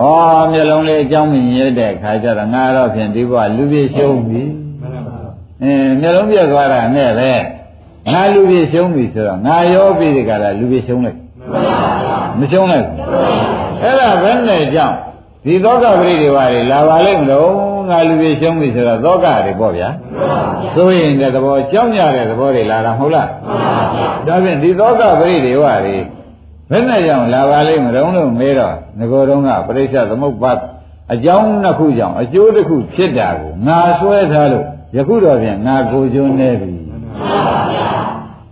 [0.00, 0.02] ဩ
[0.50, 4.42] မျက်လုံးလေးအကြောင်းမြင်ရတဲ့အခါကျတော့ငါတော့ဖြင့်ဒီဘဝလူပြည့်ရှုံးပြီ
[5.62, 7.30] အင်းမျက်လုံးပြတ်သွားတာနဲ့ပဲ
[8.12, 11.18] ငါလူပြည့်ရှုံးပြီဆိုတော့ငါရောပြီဒီကလာလူပြည့်ရှုံးလိုက်
[12.38, 12.98] မရှုံးလိုက်ဘူး
[13.82, 14.96] အဲ့ဒါဘယ်နဲ့ကြောင့်
[15.44, 17.52] ဒီသောကပရိဒီဝါတွေလာပါလိမ့်မလို့
[17.90, 19.88] ငါလူပြည့်ရှုံးပြီဆိုတော့သောကတွေပေါ့ဗျာ
[20.74, 23.28] ဆိုရင်တဲ့သဘောကြောက်ကြတဲ့သဘောတွေလာတာမဟုတ်လား
[24.26, 25.96] ဒါဖြင့်ဒီသောကပရိဒီဝါတွေ
[26.70, 30.52] ဘယ်နဲ့ကြောင့်လာပါလိမ့်မလို့လို့မေးတော့ငကိုယ်တုန်းကပရိစ္ဆသမုပ္ပါ
[31.12, 34.64] အကြောင်းနှစ်ခုကြောင့်အကျိုးတစ်ခုဖြစ်တာကိုငါဆွဲထားလို့
[34.96, 36.72] ယခုတော့ဖြင့်ငါကိုကျွန်းနေပြီ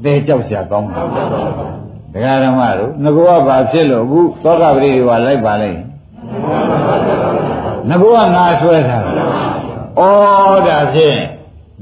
[0.05, 1.07] တဲကြောက်ရှာကောင်းတယ်
[2.13, 5.81] တရားဓမ္မတို့ငကောကဘာဖြစ်လို့အခုသောကပရိဒီဝါလိုက်ပါလိမ့်
[7.89, 9.15] ငကောကငါဆွဲထားတယ်
[9.99, 10.03] ဩ
[10.69, 11.19] ဒါဖြင့်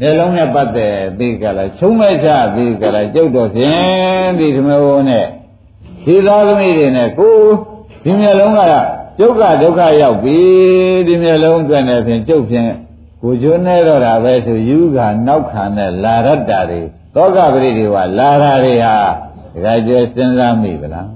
[0.01, 5.27] နေလုံးနဲ့ပတ်သက်ပြီးကြလားချုံးမဲ့ချပြီးကြလားကျုပ်တော့ဖြင့်ဒီဓမ္မဝနဲ့
[6.05, 7.37] ဒီသားသမီးတွေနဲ့ကို
[8.05, 8.61] ဒီမျက်လုံးက
[9.19, 10.39] ဒုက္ခဒုက္ခရောက်ပြီ
[11.07, 12.71] ဒီမျက်လုံးအတွက်နဲ့ဖြင့်ကျုပ်ဖြင့်
[13.23, 16.83] ကိုကျွန်းနေတော့တာပဲဆိုယူကနောက်ခံနဲ့လာရတ္တာတွေ
[17.15, 18.97] သောကပရိဒီဝလာတာတွေဟာ
[19.55, 21.09] ဒကာကျစဉ်းစားမိဗလား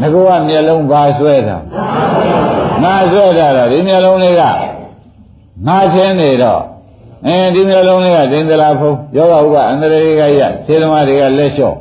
[0.00, 1.56] ငကောကမျက်လုံးပါဆွဲတာ
[2.82, 4.42] ငါဆွဲတာတော့ဒီမျက်လုံးလေးက
[5.66, 6.62] ငါချင်းနေတော့
[7.26, 11.76] အဲဒီမျက်လုံးလေးကဒိန္ဒလာဖုံးယောဂဥပအန္တရာယ်ကရစေသမားတွေကလက်လျှော့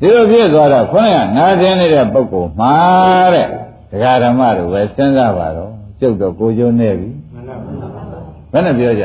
[0.00, 2.74] ဒီလိုဖြစ်သွားတော့ခေါင်းကငါချင်းနေတဲ့ပုဂ္ဂိုလ်မှာ
[3.34, 3.46] တဲ့
[3.90, 7.10] ဒကာဓမ္မတို့ပဲစဉ်းစားပါတော့ကျုပ်တော့ကိုကျိုးနေပြီ
[8.52, 9.04] ဘယ်နဲ့ပြောကြ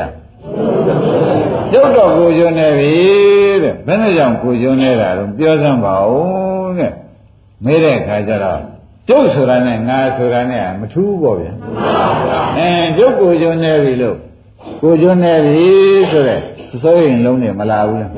[1.72, 2.92] ကျုပ်တော့ကိုကျိုးနေပြီ
[3.62, 6.92] တဲ့ဘယ်နဲ့ကြောင့်ကိုကျိုးနေတာတော့ပြောစမ်းပါဦးတဲ့
[7.64, 8.60] မေးတဲ့အခါကျတော့
[9.08, 11.52] ကျုပ်ဆိုတာနဲ့ငါဆိုတာနဲ့မထူးပေါ့ဗျာ
[12.58, 14.18] အဲကျုပ်ကိုကျိုးနေပြီလို့
[14.80, 15.68] ကိုကျိုးနေပြီ
[16.10, 16.40] ဆိုတဲ့
[16.82, 18.10] စိုးရင်လုံးနေမလာဘူးလား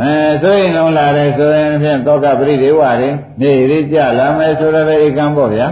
[0.00, 3.10] အဲစိုးရင်လုံးလာတယ်ဆိုရင်ဖြင့်တောကပရိဒေဝတွေ
[3.40, 5.66] နေရကြလာမယ်ဆိုတော့ဧကံပေါ့ဗျာ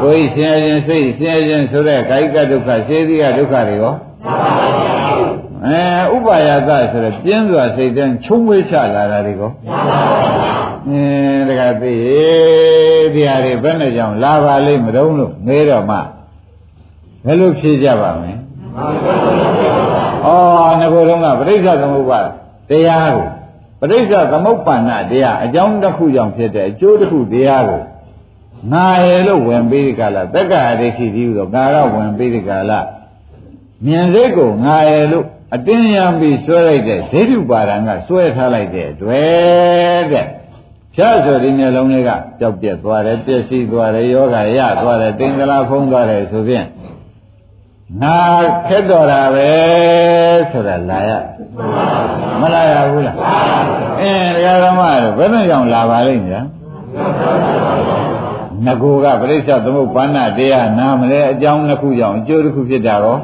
[0.00, 3.94] ကိုယ်ဆင်းရဲခြင်းစိတ်ဆင်းရဲခြင်းဆိုတဲ့ကာယကဒုက္ခစေတိကဒုက္ခတွေရော
[5.66, 9.50] အဲဥပါယသဆိုတော့ပြင်းစွာစိတ်တန်းချုံဝေးချလာတာတွေကော
[10.88, 11.92] အင်းတခါသိ
[13.14, 15.98] ဒီဟာတွေဘယ်နဲ့ကြောင့်လာပါလိမ့်မတုံးလို့မေးတော့မှ
[17.24, 18.23] ဘယ်လိုဖြေကြပါမလဲ
[18.74, 18.78] ဩ
[20.80, 22.20] ငါတို့ကပရိစ္ဆသမုပ္ပါ
[22.70, 23.26] တရားကို
[23.80, 27.82] ပရိစ္ဆသမုပ္ပါဏတရားအကြောင်းတစ်ခုကြောင့်ဖြစ်တဲ့အကျိုးတစ်ခုတရားကို
[28.72, 32.80] ငါရလို့ဝင်ပြီးဒီကလာတက္ကရာဒိဋ္ဌိပြီးတော့ငါကဝင်ပြီးဒီကလာ
[33.86, 40.26] မြင်စိတ်ကိုငါရလို့အတင်းရံပြီးဆွဲလိုက်တဲ့ဒိဋ္ဌုပါဒံကဆွဲထားလိုက်တဲ့တွေ့တဲ့
[40.94, 42.10] ဖြတ်ဆိုဒီမျိုးလုံးလေးက
[42.40, 46.66] ကြောက်ပြက်သွားတယ်ပျက်စီးသွားတယ်ယောဂရသွားတယ်တင်္ဂလာဖုံးသွားတယ်ဆိုဖြင့်
[48.02, 48.18] ငါ
[48.68, 49.50] ခက်တော်တာပဲ
[50.50, 51.10] ဆိုတာလာရ
[52.40, 53.16] မလာရဘူးလား
[54.00, 56.40] အင်းတရားဓမ္မတော့ဘယ်နဲ့ကြောင့်လာပါလိမ့်ညာ
[58.64, 63.16] ငကိုကပြိဿသမုပ္ပန္နတရားနားမလဲအကြောင်းတစ်ခုကြောင့်အကျိုးတစ်ခုဖြစ်တာရော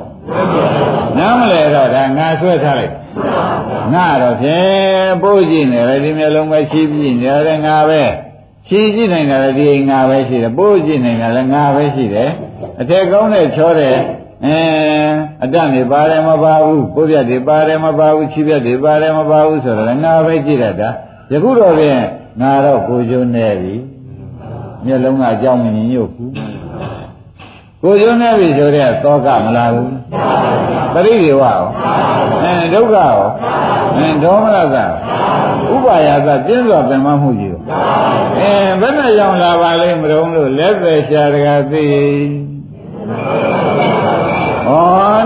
[1.18, 2.94] နားမလဲတော့ဒါငါဆွဲထားလိုက်
[3.94, 8.02] ငါတော့ဖြင့်ပို့ကြည့်နေတယ်ဒီမျိုးလုံးပဲရှင်းကြည့်နေတယ်ငါပဲ
[8.68, 12.30] ရှင်းကြည့်နိုင်တယ်ဒီငါပဲရှိတယ်ပို့ကြည့်နိုင်တယ်ငါပဲရှိတယ်
[12.80, 13.96] အထက်ကောင်းတဲ့ချောတဲ့
[14.44, 14.58] အဲ
[15.42, 20.90] အတ္တနေပါတယ်မပါဘူးကိုပြတ်တွေပါတယ်မပါဘူးချီပြတ်တွေပါတယ်မပါဘူးဆိုတော့ငါပဲကြည့်ရတာ
[21.32, 22.02] ယခုတော့ဖြင့်
[22.40, 23.74] ငါတော့ကိုကျိုးနေပြီ
[24.84, 26.32] မျက်လုံးကအကြောင်းမမြင်ညို့ဘူး
[27.82, 29.92] ကိုကျိုးနေပြီဆိုတဲ့သောကမလာဘူး
[30.94, 31.62] ပရိဒေဝရော
[32.42, 33.16] အဲဒုက္ခရော
[33.96, 34.76] အဲဒေါမနက
[35.74, 37.60] ဥပါယသပြင်းစွာပင်မမှုကြီးရော
[38.38, 41.84] အဲဘယ်နဲ့ကြောင့်လာပါလိမ့်မလို့လို့လက်ပဲရှာတကာသိ
[44.70, 44.72] ဩ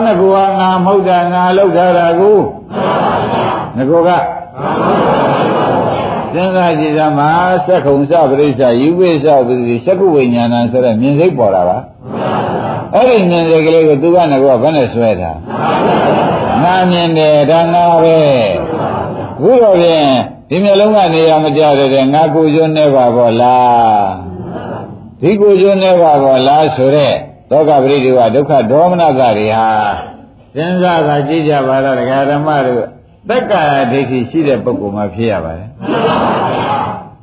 [0.05, 2.39] ငကူကငါမဟုတ်တာငါလောက်ထားတာကို
[3.77, 4.11] ငကူက
[6.35, 7.31] စဉ်းစားကြည့်စမ်းပါ
[7.67, 11.79] သက္ခုံစပရိစ္ဆာယူပိစပတိသက္ခုဝိညာဏဆိုတဲ့မြင်စိတ်ပေါ်လာပါ
[12.95, 15.33] အဲ့ဒီမြင်စိတ်ကလေးကိုသူကငါကဘယ်နဲ့ဆွဲတာ
[16.63, 18.19] ငါမြင်တယ်ဒါငါပဲ
[19.43, 20.09] ဘုရောဖြင့်
[20.49, 24.09] ဒီမျိုးလုံးကနေရမကြတဲ့ငါကိုကျွန်းနေပါဘောလား
[25.21, 27.15] ဒီကိုကျွန်းနေပါဘောလားဆိုတဲ့
[27.51, 29.69] သောကပရိဒီဝဒုက္ခဒေါမနသတွေဟာ
[30.55, 32.85] စဉ်းစားတာကြည့်ကြပါတော့ဒကာဓမ္မတို့
[33.29, 35.69] သက္ကာယဒိဋ္ဌိရှိတဲ့ပုဂ္ဂိုလ်မှဖြစ်ရပါတယ်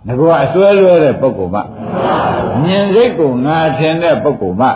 [0.08, 1.62] ငါကအစွဲလွဲတဲ့ပုဂ္ဂိုလ်မှ
[2.64, 4.70] မြင်စိတ်ကိုငါထင်တဲ့ပုဂ္ဂိုလ်မှ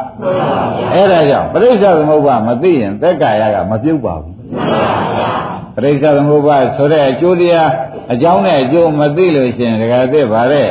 [0.93, 4.36] အဲ့ဒါကြောင့်ပရိစ္ဆေသမုပ္ပါမသိရင်သက္ကာယကမပြုတ်ပါဘူး
[5.75, 7.69] ပရိစ္ဆေသမုပ္ပါဆိုတဲ့အကျိုးတရား
[8.13, 10.69] အကြောင်းနဲ့အကျိုးမသိလို့ရှိရင်ဒကာသိပါရဲ့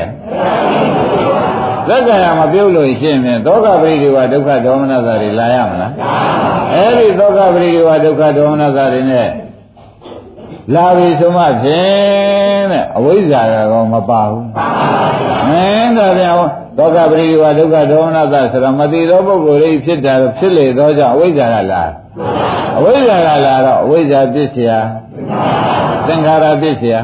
[1.88, 5.92] သက္ကာယမပြုတ်လို့ရှိရင်သောကပရိဒီဝဒုက္ခဒေါမနတာတွေလာရမလား
[6.74, 9.30] အဲ့ဒီသောကပရိဒီဝဒုက္ခဒေါမနတာတွေနဲ့
[10.76, 14.44] လာပြီဆိုမှဖြင့်တဲ့အဝိဇ္ဇာကတော့မပါဘူး။
[15.48, 16.34] အင်းဒါပြန်
[16.78, 21.84] သောကပရိဒီဝဒုက္ခဒေါမနသဆိုတော့မတိသောပုဂ္ဂိုလ်တွေဖြစ်တာဖြစ်လေသောကြောင့်အဝိဇ္ဇာကလာ
[22.78, 24.72] အဝိဇ္ဇာကလာတော့အဝိဇ္ဇာပြစ်เสีย
[26.08, 26.96] သင်္ခါရပြစ်เสีย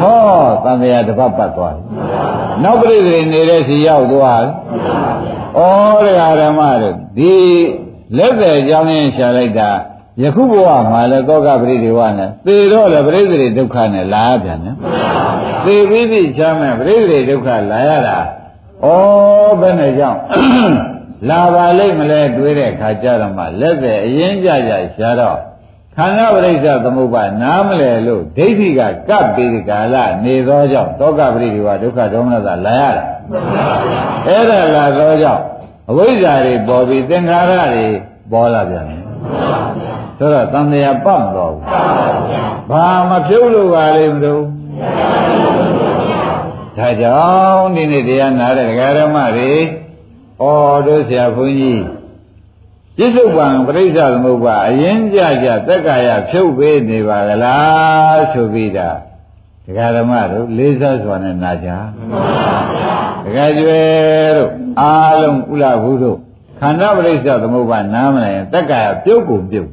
[0.00, 0.20] ဟော
[0.64, 1.84] သံဃာတစ်ပတ်ပတ်သွားတယ်။
[2.63, 4.51] နောက်ပြိတိနေတဲ့စီရောက်သွားတယ်။
[5.57, 7.33] ဩတရားဓမ္မတို့ဒီ
[8.17, 9.69] လက်သက်ကြောင်းရင်းရှာလိုက်တာ
[10.21, 14.75] ယခုဘဝမှာလည်းသောကပရိဒေဝနဲ့သေတော့လည်းပရိသေဒုက္ခနဲ့လာရပြန်တယ်
[15.65, 18.17] သေပြီးပြီချမ်းမဲ့ပရိသေဒုက္ခလာရတာ
[18.83, 18.87] ဩ
[19.59, 20.19] ဘယ်နဲ့ကြောင့်
[21.29, 25.37] လာပါလိမ့်မလဲတွေးတဲ့ခါကျတော့မှလက်ပဲအရင်ကြကြရှာတော့
[25.97, 33.03] ခန္ဓာပရိစ္ဆသမုပ္ပါနားမလဲလို့ဒိဋ္ဌိကကပ်ပြီးဒီကာလနေသောကြောင့်သောကပရိဒေဝဒုက္ခဒေါမနတာလာရတာ
[34.27, 35.43] အဲ့ဒါလာသောကြောင့်
[35.89, 37.87] အဝိဇ္ဇာတွေပေါ်ပြီးသင်္ခါရတွေ
[38.31, 39.01] ပေါ်လာပြန်တယ်
[40.17, 41.63] ဆိုတော့တန်တရားပတ်မတော်ဘူး
[42.69, 44.43] ဘာမဖြုတ်လို့ပါလိမ့်မလို့
[46.77, 47.19] ဒါကြော
[47.53, 50.43] င့်ဒီနေ့တရားနာတဲ့ဒကာရမတွေဩ
[50.87, 51.81] တို့ဆရာဘုန်းကြီး
[52.97, 58.89] ပြစ္ဆုတ်ပံပရိစ္ဆသမုပ္ပါအရင်ကြကြသက်ကာယဖြုတ်ပေးနေပါကလားဆိုပြီးတာ
[59.65, 61.69] ဒကာဓမ္မတို့လေးစားစွာနဲ့နာကြ
[63.25, 63.81] ဒကာကျွဲ
[64.37, 66.17] တို့အားလုံးဥလဘူးတို့
[66.59, 69.69] ခန္ဓာပရိစ္ဆသမုပ္ပါနားမလဲရင်သက်ကာယပြုတ်ကုန်ပြုတ်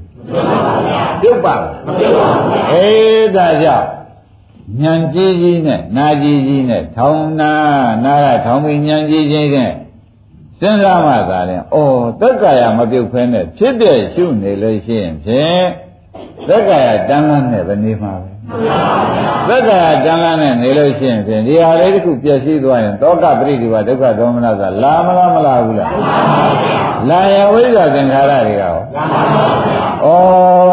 [1.21, 1.61] ပြုတ်ပါမ
[1.99, 3.89] ပြုတ်ပါဘူးအေးဒါကြောင့်
[4.83, 7.53] ဉာဏ်ကြီးကြီးနဲ့နာကြီးကြီးနဲ့ထောင်းနာ
[8.05, 9.73] နာကထောင်းပြီးဉာဏ်ကြီးကြီးနဲ့
[10.63, 11.79] စဉ်းစားမှသာရင်ဩ
[12.21, 15.63] သက်ကာယမပြုတ်ဖဲနဲ့ဖြစ်တဲ့ရှုနေလို့ရှိရင်ဖြင့်
[16.49, 18.29] သက်ကာယတန်းလန်းနဲ့ပဲနေမှာပဲ
[19.49, 25.93] သက်ကာယတန်းလန်းနဲ့နေလို့ရှိရင်ဖြင့်ဒီဟာလေးတစ်ခုပြည့်စည်သွားရင်တောကပရိဒီဝဒုက္ခဒေါမနသာလာမလားမလာဘူးလား
[27.09, 28.75] လာရဝိဇ္ဇာသင်္ခါရတွေကရော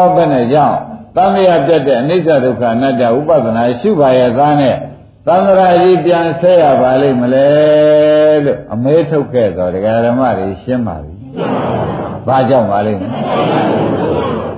[0.14, 0.76] ဘယ်နဲ့ကြောင့်
[1.16, 4.76] သံဃာပြတ်တဲ့အနိစ္စဒုက္ခအနတ္တဥပဒနာရှုပါရဲ့သားနဲ့
[5.26, 7.48] သံဃာကြီးပြန်ဆဲရပါလိမ့်မလဲ
[8.44, 11.14] လို့အမေးထုတ်ခဲ့တော့ဒကာဓမ္မတွေရှင်းပါပြီ။
[12.26, 13.10] ဘာကြောင့်ပါလိမ့်မလဲ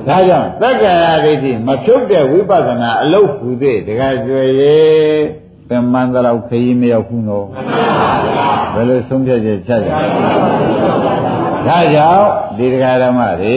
[0.08, 5.20] ။ဒါကြောင့်သက္ကာယဒိဋ္ဌိမဖြုတ်တဲ့ဝိပဿနာအလုတ်ဟူသေးဒကာကျွယ်ရဲ့
[5.68, 7.46] ပင်မန္တလောက်ခရီးမရောက်ဘူးနော်။
[8.74, 9.90] ဘယ်လိုဆုံးဖြတ်ချက်ချကြလဲ။
[11.66, 12.26] ဒါကြောင့်
[12.58, 13.54] ဒီဒကာဓမ္မတွေ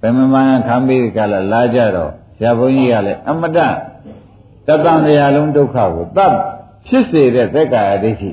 [0.00, 3.58] ပင်မမန်ခံပြီးကြလာလာကြတော့ဆရာဘုန်းကြီးကလည်းအမတတ
[4.84, 6.34] တန်တရားလုံးဒုက္ခကိုတပ်
[6.86, 8.30] ဖြစ်စေတဲ့သက်ကာယဒိဋ္ဌိ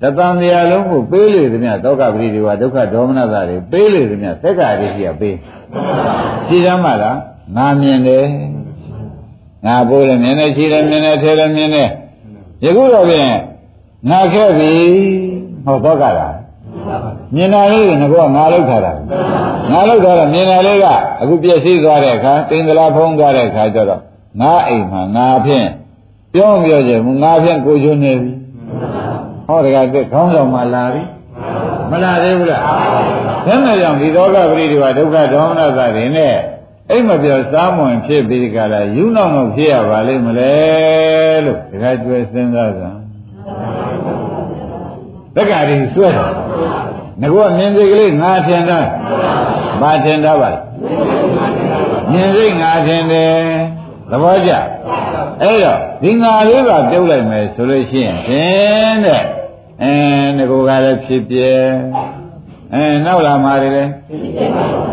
[0.00, 5.36] တတန်တရားလုံးကိုပေးလေသမျှသောကပရိဒီဝဒုက္ခဒေါမနတာတွေပေးလေသမျှသက်ကာယဒိဋ္ဌိကပေး
[6.48, 7.18] ကြည်ရမလား
[7.56, 8.24] ငါမြင်တယ်
[9.66, 11.88] ငါပိုးလည်းမြင်တယ်ခြေလည်းမြင်တယ်ထဲလည်းမြင်တယ်
[12.64, 13.30] ယခုတော့ဖြင့်
[14.10, 14.70] ငါခဲ့ပြီ
[15.64, 16.36] ဟောသောကလား
[17.34, 18.92] မြင်တာလေးကငါကငါလောက်ထားတာ
[19.70, 20.86] ငါလောက်ထားတာမြင်တာလေးက
[21.20, 24.00] အခုပြည့်စည်သွားတဲ့အခါတိန်သလားဖုံးသွားတဲ့အခါကျတော့
[24.40, 25.68] ငါအိမ်မှာငါဖြင့်
[26.34, 28.32] ပြောပြောကြဘူးငါဖြင့်ကိုကျွနေပြီ
[29.46, 31.02] ဟောတကတဲ့ခေါင်းဆောင်မှလာပြီ
[31.90, 32.62] မလာသေးဘူးလား
[33.46, 36.34] ဘယ်နဲ့ကြောင့်ဒီသောကပရိဒီဝဒုက္ခဒေါမနသတွေနဲ့
[36.90, 40.52] အိမ်မပြောစားမဝင်ဖြစ်ပြီးကြလားယူနောက်တော့ဖြစ်ရပါလိမ့်မလဲ
[41.44, 42.82] လို့တခါကျွဲစဉ်းစားကြ
[45.36, 46.26] တက္ကရီဆွဲတာ
[47.20, 48.78] ငါကမြင်စိတ်ကလေးငါထင်တာ
[49.80, 50.58] ဘာထင်တာပါလဲ
[52.12, 53.83] မြင်စိတ်ငါထင်တယ်
[54.14, 54.52] သဘောကျ
[55.42, 59.22] အဲ့တော့ဒီငါလေးပါပြုတ်လိုက်မယ်ဆိုလို့ရှိရင်ဖြင့်တဲ့
[59.82, 59.94] အဲ
[60.36, 61.52] ငါကလည်းဖြစ်ပြဲ
[62.74, 63.84] အဲနောက်လာမှာတွေလေ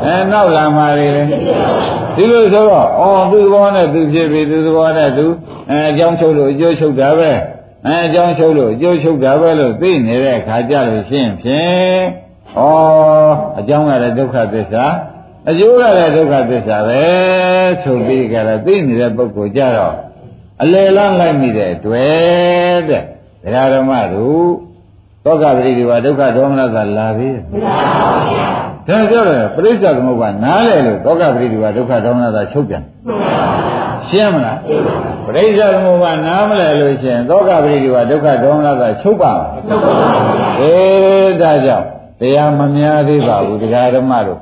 [0.05, 1.23] အဲနောက်လာမှာတွေလေ
[2.15, 5.25] ဒီလိုဆိုတော့အော်သူ့ဘောနဲ့သူဖြစ်ပြီသူ့ဘောနဲ့သူ
[5.69, 7.31] အဲအကြောင်းချုပ်လို့အကျိုးချုပ်တာပဲ
[7.87, 12.01] အဲအကြောင်းချုပ်လို့အကျိုးချုပ်တာပဲလို့သိနေတဲ့အခါကြလို့ရှိရင်ဖြင့်
[12.57, 12.61] ဩ
[13.59, 14.85] အကြောင်းကလည်းဒုက္ခသစ္စာ
[15.49, 17.03] အကျိုးကလည်းဒုက္ခသစ္စာပဲ
[17.83, 19.95] ဆိုပြီးကြတော့သိနေတဲ့ပုဂ္ဂိုလ်ကြတော့
[20.61, 23.03] အလယ်လန်းလိုက်မိတဲ့တွေ့တဲ့
[23.43, 24.49] ဒကာဓမ္မတို့
[25.25, 32.83] သောကပရိဒီဝဒုက္ခဒေါမနသာလာပြီမလာပါဘူးဒါပြောတယ်ပရိစ္ဆေသမုပ္ပါနားလေလို့သောကပရိဒီဝဒုက္ခဒေါမနတာချုပ်ပြန်
[34.07, 34.57] ရှင်းမလား
[35.25, 39.33] ပရိစ္ဆေသမုပ္ပါနားမလဲလို့ရှိရင်သောကပရိဒီဝဒုက္ခဒေါမနတာချုပ်ပါ
[40.59, 41.87] အေးဒါကြောင့်
[42.19, 44.39] တရားမများသေးပါဘူးတရားဓမ္မတို့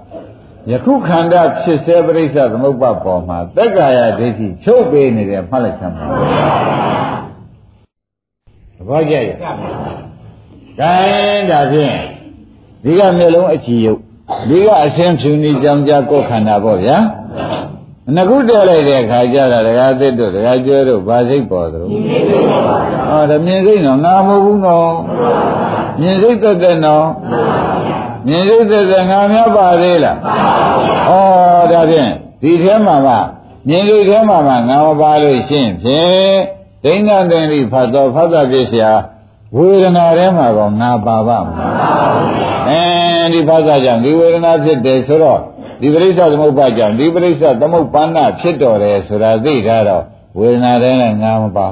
[0.71, 6.05] ယခုခန္ဓာဖြစ်စေပရိစ္ဆေသမုပ္ပါပေါ်မှာတက္ကာယဒိဋ္ဌိချုပ်ပေးနေတယ်မှတ်လိုက်စမ်းပါ
[8.77, 9.51] သဘောကျရဲ့ဒါ
[11.51, 11.95] ဒါဖြင့်
[12.83, 13.99] ဒီကမျိုးလုံးအချီယုတ်
[14.49, 16.97] ဒီကအရှင်းဖြူနေကြောင်ကြကိုယ်ခန္ဓာပေါ့ဗျာ
[18.15, 21.89] ငကုတက်လိုက်တဲ့ခါကျတာဒကာသစ်တို့ဒကာကျွဲတို့ဗာစိတ်ပေါ်သလို
[23.09, 24.91] ဟောဒါမြင်စိတ်တော့ငါမဟုတ်ဘူးနော်
[25.99, 27.05] မြင်စိတ်သက်သက်နော်
[28.27, 30.17] မြင်စိတ်သက်သက်ငါများပါသေးလား
[31.09, 31.11] ဩ
[31.71, 33.09] ဒါဖြင့်ဒီထဲမှာက
[33.67, 36.35] မြင်စိတ်ထဲမှာမှငါမပါလို့ရှင်းဖြင့်
[36.83, 38.91] ဒိဋ္ဌသင်္တိဖတ်တော်ဖတ်တာပြည့်စရာ
[39.55, 42.79] ဝေဒနာထဲမှာတော့ငါပါပါမလားအဲ
[43.33, 45.39] ဒီဘာသာကြောင့်ဒီဝေဒနာဖြစ်တယ်ဆိုတော့
[45.81, 50.03] ဒီပရိစ္ဆသမုပ္ပါကြောင့်ဒီပရိစ္ဆသမုပ္ပန္နဖြစ်တော်တယ်ဆိုတာသိထားတော့
[50.39, 51.67] ဝေဒနာထဲနဲ့ငါမပါ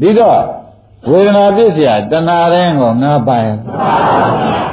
[0.00, 0.38] ဒီတော့
[1.08, 3.56] ဝေဒနာပြည့်စရာတဏှာတိုင်းကိုငါပါရင်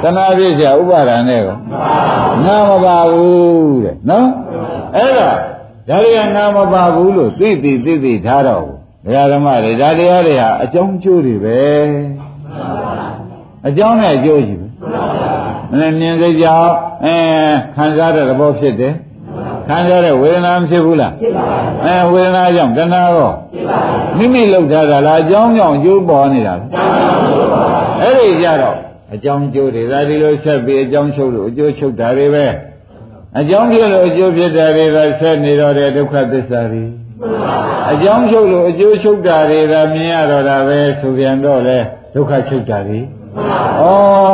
[0.02, 1.56] တဏှာပြည့်စရာဥပါဒဏ်နဲ့ကို
[2.44, 4.28] ငါမပါဘူးတဲ့နော်
[4.96, 5.34] အဲ့တော့
[5.88, 8.62] ဒါတွေကငါမပါဘူးလို့သိသိသိသိထားတော့
[9.04, 11.60] ဘုရားဓမ္မတွေဒါတရားတွေဟာအကြောင်းကျိုးတွေပဲ
[13.66, 14.66] အကြောင်းနဲ့အကျိုးကြီးပဲ
[15.70, 16.70] မင်းမြင်စိတ်ကြောင့်
[17.04, 17.16] အဲ
[17.76, 18.94] ခံစားတဲ့သဘောဖြစ်တယ်
[19.68, 23.32] ခံစားတဲ့ဝေဒနာမဖြစ်ဘူးလားဖြစ်ပါဘူးအဲဝေဒနာကြောင့်တဏှာရော
[24.18, 26.68] မိမိလောက်ထားတာလားအကြောင်းကြောင့်အကျိုးပေါ်နေတာလား
[28.00, 28.76] အဲ့ဒီကြတော့
[29.14, 32.46] အကြောင်းကျိုးတွေဒါဒီလိုဆက်ပြီးအကြောင်းချုပ်လို့အကျိုးချုပ်တာတွေပဲ
[33.40, 36.84] အကြောင်းဖြစ်လို့အကျိုးဖြစ်တာတွေကဆက်နေတော့တဲ့ဒုက္ခသစ္စာတွေ
[37.92, 41.78] အကြောင်းချုပ်လို့အကျိုးချုပ်တာတွေကမြင်ရတော့တာပဲဆိုပြန်တော့လေ
[42.14, 43.84] ဒုက္ခချုပ်တာတွေဩ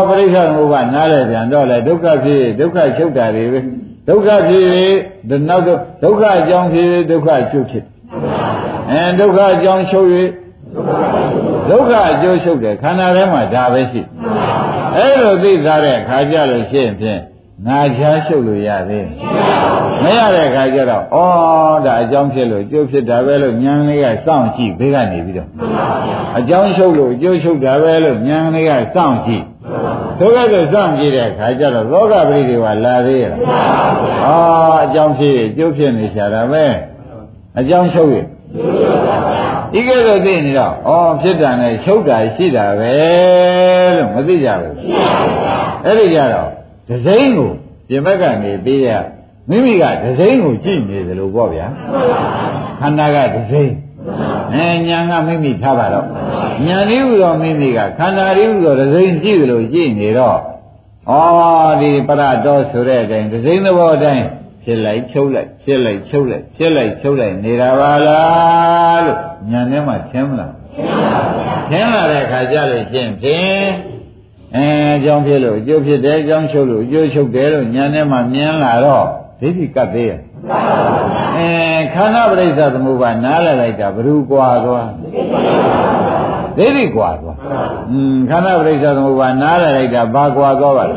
[0.08, 3.60] ပရိစ္ဆေသမုပ္ပါနားလဲပြန်တော့လေဒုက္ခဖြစ်ဒုက္ခချုပ်တာတွေပဲ
[4.08, 4.64] ဒုက္ခဖြစ်
[5.28, 5.64] ဒီနောက်
[6.02, 7.84] ဒုက္ခအကြောင်းဖြစ်ဒုက္ခချုပ်ဖြစ်
[8.90, 10.08] အဲဒုက္ခအကြောင်းချုပ်၍
[11.70, 14.00] ဒုက္ခအကျိုးချုပ်တယ်ခန္ဓာထဲမှာဒါပဲရှိ
[14.96, 17.20] အဲ့လိုသိသားတဲ့ခါကြလို့ရှိရင်ဖြင့်
[17.66, 19.06] ငါချားရှုပ်လို့ရသေး
[20.02, 21.16] မရတဲ့ခါကျတော့ဩ
[21.86, 25.48] ဒါအကြောင်းဖြစ်လို့ကျိုးဖြစ်တာပဲလို့ဉာဏ်လေးကစောင့်ကြည့်ဘေးကနေပြီးတော့
[26.38, 29.44] အကြောင်းရှုပ်လို့ကျိုးရှုပ်တာပဲလို့ဉာဏ်လေးကစောင့်ကြည့်
[30.18, 33.34] သို့ကဲ့သို့စောင့်ကြည့်တဲ့ခါကျတော့သောကပရိဒီဝလာသေးရဲ့ဩ
[34.84, 36.64] အကြောင်းဖြစ်ကျိုးဖြစ်နေရှာတာပဲ
[37.58, 38.24] အကြောင်းရှုပ်ရဲ့
[39.72, 42.92] ဒီကဲတော့သိနေတော့ဩဖြစ်တာနဲ့ရှုပ်တာရှိတာပဲ
[43.96, 44.74] လို့မသိကြဘူး
[45.84, 46.48] အဲ့ဒီကြတော့
[46.88, 47.50] ဒဇိမ့်ကို
[47.88, 48.88] ပြင်ဘက်ကနေပေးရ
[49.50, 51.66] မိမိကဒဇိမ့်ကိုကြည့်နေတယ်လို့ပေါ့ဗျာ
[52.80, 53.74] ခန္ဓာကဒဇိမ့်
[54.54, 56.06] အဲညာကမိမိထားပါတော့
[56.66, 60.38] ညာလေးဟူသောမိမိကခန္ဓာလေးဟူသောဒဇိမ့်ကြည့်တယ်လို့ကြည့်နေတော့
[61.10, 61.12] ဩ
[61.80, 64.24] ဒီပရတော်ဆိုတဲ့အတိုင်းဒဇိမ့်သဘောအတိုင်း
[64.64, 69.18] ဖြစ်လိုက်ချုပ်လိုက်ဖြစ်လိုက်ချုပ်လိုက်ဖြစ်လိုက်ချုပ်လိုက်နေတာပါလားလို့
[69.50, 70.52] ညာထဲမှာသင်မလား
[71.70, 73.66] သင်လာတဲ့အခါကျလို့ရှင်းဖြင့်
[74.56, 79.06] အဲအကြောင်းဖြစ်လို့အကျိုးဖြစ်တယ်အကြောင်းချုပ်လို့အကျိုးချုပ်တယ်လို့ညာထဲမှာမြင်လာတော့
[79.40, 80.20] ဒိဋ္ဌိကပ်သေးရဲ့
[81.37, 81.49] အဲ
[81.93, 84.89] ခန္ဓာပရိစ္ဆသမုပ္ပါနားလည်လိုက်တာဘ ᱹ ကွာသွား
[86.57, 87.37] ဒိဋ္ဌိကွာသွား
[87.91, 90.93] อืมခန္ဓာပရိစ္ဆသမုပ္ပါနားလည်လိုက်တာဘာကွာသွားပါလဲ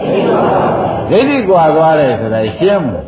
[1.11, 3.06] ဒိဋ္ဌိကွာသွားတယ်ဆိုတာရှင်းမလား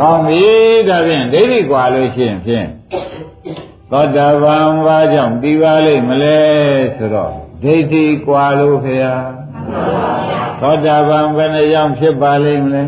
[0.00, 0.44] ကောင်းပြီ
[0.88, 2.66] ဒါဖြင့်ဒိဋ္ဌိကွာလို့ရှိရင်ဖြင့်
[3.90, 6.38] သောတာပန်ဘာကြောင့်ပြီးပါလိမ့်မလဲ
[6.96, 9.04] ဆိုတော့ဒိဋ္ဌိကွာလို့ခေယ
[10.60, 12.82] သောတာပန်ဘယ်နှကြောင့်ဖြစ်ပါလိမ့်မလဲ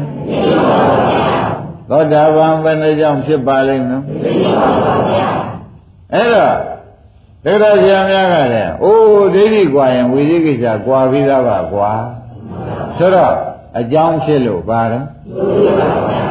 [1.89, 3.97] သောတာပန်ဘယ်နှကြောင့်ဖြစ်ပါလိမ့်မလဲ
[6.13, 6.53] အဲ့တော့
[7.43, 11.91] ဒိဋ္ဌိဆရာများကလည်းအိုးဒိဋ္ဌိကွာရင်ဝိသိကိစ္စကွာပြီးသားပါကွာ
[12.97, 13.33] ဆိုတော့
[13.79, 15.05] အကြောင်းဖြစ်လို့ပါတော့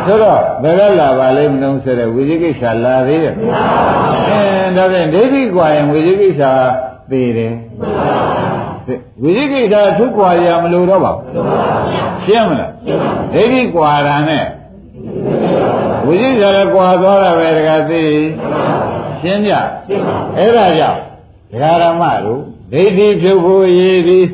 [0.07, 3.35] ဆိုတော့ဘယ်ကလာပါလိမ့်မလို့ဆိုတဲ့ဝိသိကိစ္စလာသေးတယ်
[4.29, 6.43] အဲဒါဖြင့်ဒိဋ္ဌိကွာရင်ဝိသိကိစ္စ
[7.11, 7.55] သေတယ်
[9.23, 11.25] ဝိသိကိစ္စထုကွာရမလို့တော့ပါဘူး
[12.25, 12.71] ရှင်းမလား
[13.35, 14.45] ဒိဋ္ဌိကွာတာနဲ့
[16.07, 18.03] ဝိသိကိစ္စလည်းကွာသွားတာပဲတခါသိ
[19.21, 19.53] ရှင်းကြ
[20.37, 21.01] အဲ့ဒါကြောင့်
[21.51, 22.41] ဒကာရမတို့
[22.73, 24.27] ဒိဋ္ဌိဖြုတ်ဖို့ရည်သည်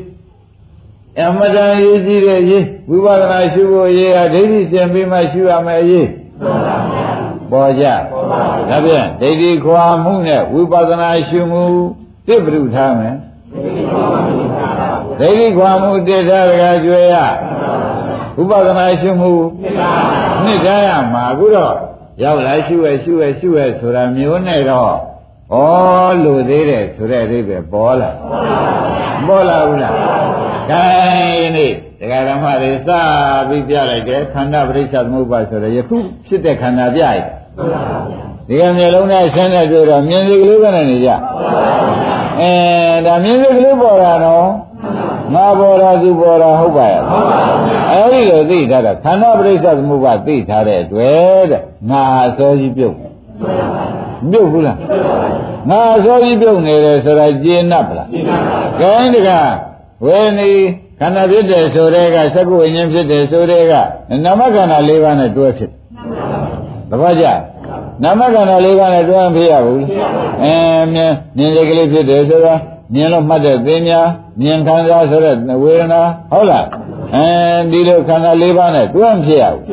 [1.21, 6.07] အမတန်ရေးကြည့်တဲ့ရေးဝိပဿနာရှုဖို့ရေးဟာဒိဋ္ဌိစင်ပြီးမှရှုရမယ်ရေး
[7.51, 7.85] ပေါ်ကြ
[8.69, 11.63] ဒါပြန်ဒိဋ္ဌိခွာမှုနဲ့ဝိပဿနာရှုမှု
[12.27, 13.15] တိပ္ပရုထားမယ်
[15.19, 17.15] ဒိဋ္ဌိခွာမှုတိထားတကကျွေရ
[18.41, 19.31] ဥပဒနာရှုမှု
[20.49, 21.73] နှစ်ထားရမှာအခုတော့
[22.23, 24.93] ရောက်လာရှုရရှုရရှုရဆိုတာမျိုးနဲ့တော့
[25.53, 25.55] ဩ
[26.23, 28.09] လို့သေးတယ်ဆိုတဲ့အိဗယ်ပေါ်လာ
[29.27, 29.93] ပေါ်လာဘူးလား
[30.71, 30.83] ဒါ
[31.55, 32.89] နေ့တရားဓမ္မတွေစ
[33.47, 35.97] ပြီးပြလိုက်တယ်ခန္ဓာပရိစ္ဆသမုပ္ပါဆိုတော့ယခု
[36.27, 37.23] ဖြစ်တဲ့ခန္ဓာပြလိုက်
[38.47, 41.09] ဒီကမျိုးလုံးနဲ့ဆင်းတဲ့တွေ့တော့မြင်စိတ်ကလေးပဲနေကြ
[42.39, 42.51] အဲ
[43.05, 44.47] ဒါမြင်စိတ်ကလေးပေါ်တာနော်
[45.33, 47.01] ငါပေါ်တာသူပေါ်တာဟုတ်ပါရဲ့
[47.91, 52.95] အဲဒီလိုသိထားတာခန္ဓာပရိစ္ဆသမုပ္ပါသိထားတဲ့အတွက်တဲ့ငါအစောကြီးပြုတ်
[54.31, 54.77] ပြုတ်ဘူးလား
[55.69, 59.29] ငါအစောကြီးပြုတ်နေတယ်ဆိုတာကျေနပ်ပလားကျေနပ်ပါဘူးခိုင်းတက
[60.05, 60.49] ဝေနေ
[60.99, 63.73] ခန္ဓာဖြစ်တယ်ဆိုတဲ့ကသက္ကုဝိညာဉ်ဖြစ်တယ်ဆိုတဲ့က
[64.25, 65.71] နာမခန္ဓာ၄ပါးနဲ့တွဲဖြစ်
[66.89, 67.25] သဘောကျ
[68.03, 69.83] နာမခန္ဓာ၄ပါးနဲ့တွဲမဖြစ်ရဘူး
[70.43, 70.53] အဲ
[70.93, 72.55] မြင်မြင်စိတ်ကလေးဖြစ်တယ်ဆိုတာ
[72.93, 74.07] မြင်လို့မှတ်တဲ့သိများ
[74.41, 76.65] မြင်ခံစားဆိုတဲ့ဝေဒနာဟုတ်လား
[77.15, 77.27] အဲ
[77.71, 79.63] ဒီလိုခန္ဓာ၄ပါးနဲ့တွန်းဖြစ်ရဘူး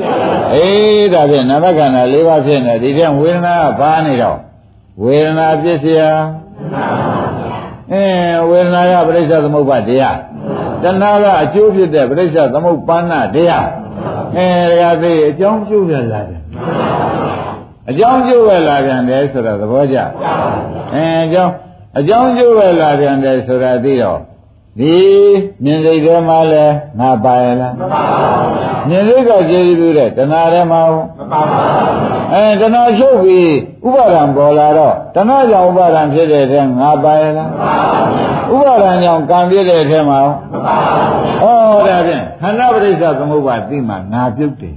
[0.54, 4.38] အေးဒါဖြင့်နာမခန္ဓာ၄ပါးဖြစ်နေဒီပြန်ဝေဒနာကဘာနေတော့
[5.02, 6.10] ဝေဒနာပြစ်စရာ
[7.92, 8.04] အဲ
[8.48, 10.18] ဝေဒနာကပြိစ္ဆာသမုပ္ပါတရား
[10.82, 13.68] တဏှာကအကျိုးဖြစ်တဲ့ပြိစ္ဆာသမုပ္ပန္နတရား
[14.36, 14.48] အဲ
[14.80, 16.40] ဒါကသိအကြောင်းကျိုးပြန်လာတယ်
[17.90, 19.98] အကြောင်းကျိုးပဲလာပြန်တယ်ဆိုတော့သဘောကျ
[20.94, 21.54] အဲအကြောင်း
[21.98, 24.20] အကြောင်းကျိုးပဲလာပြန်တယ်ဆိုတာသိတော့
[24.78, 24.96] ဒီ
[25.64, 26.64] မြင်စိတ်ထဲမှာလဲ
[27.00, 31.60] ငါပါရလားမပါဘူးမြင်စိတ်ကကျေးဇူးတဲ့တဏှာထဲမှာမပါဘူး
[32.32, 33.50] အဲတဏှာချုပ်ပြီး
[33.86, 37.74] ဥပါဒံပေါ်လာတော့တဏှာကြောင့်ဥပါဒံဖြစ်တဲ့ထဲငါပါရလားမပါ
[38.48, 40.20] ဘူးဥပါဒံကြောင့်ကံဖြစ်တဲ့ထဲမှာ
[40.52, 40.76] မပါ
[41.40, 44.76] ဘူးဩဒါဖြင့်ခန္ဓာပရိစ္ဆသမုပ္ပါသိမှငါပြုတ်တယ်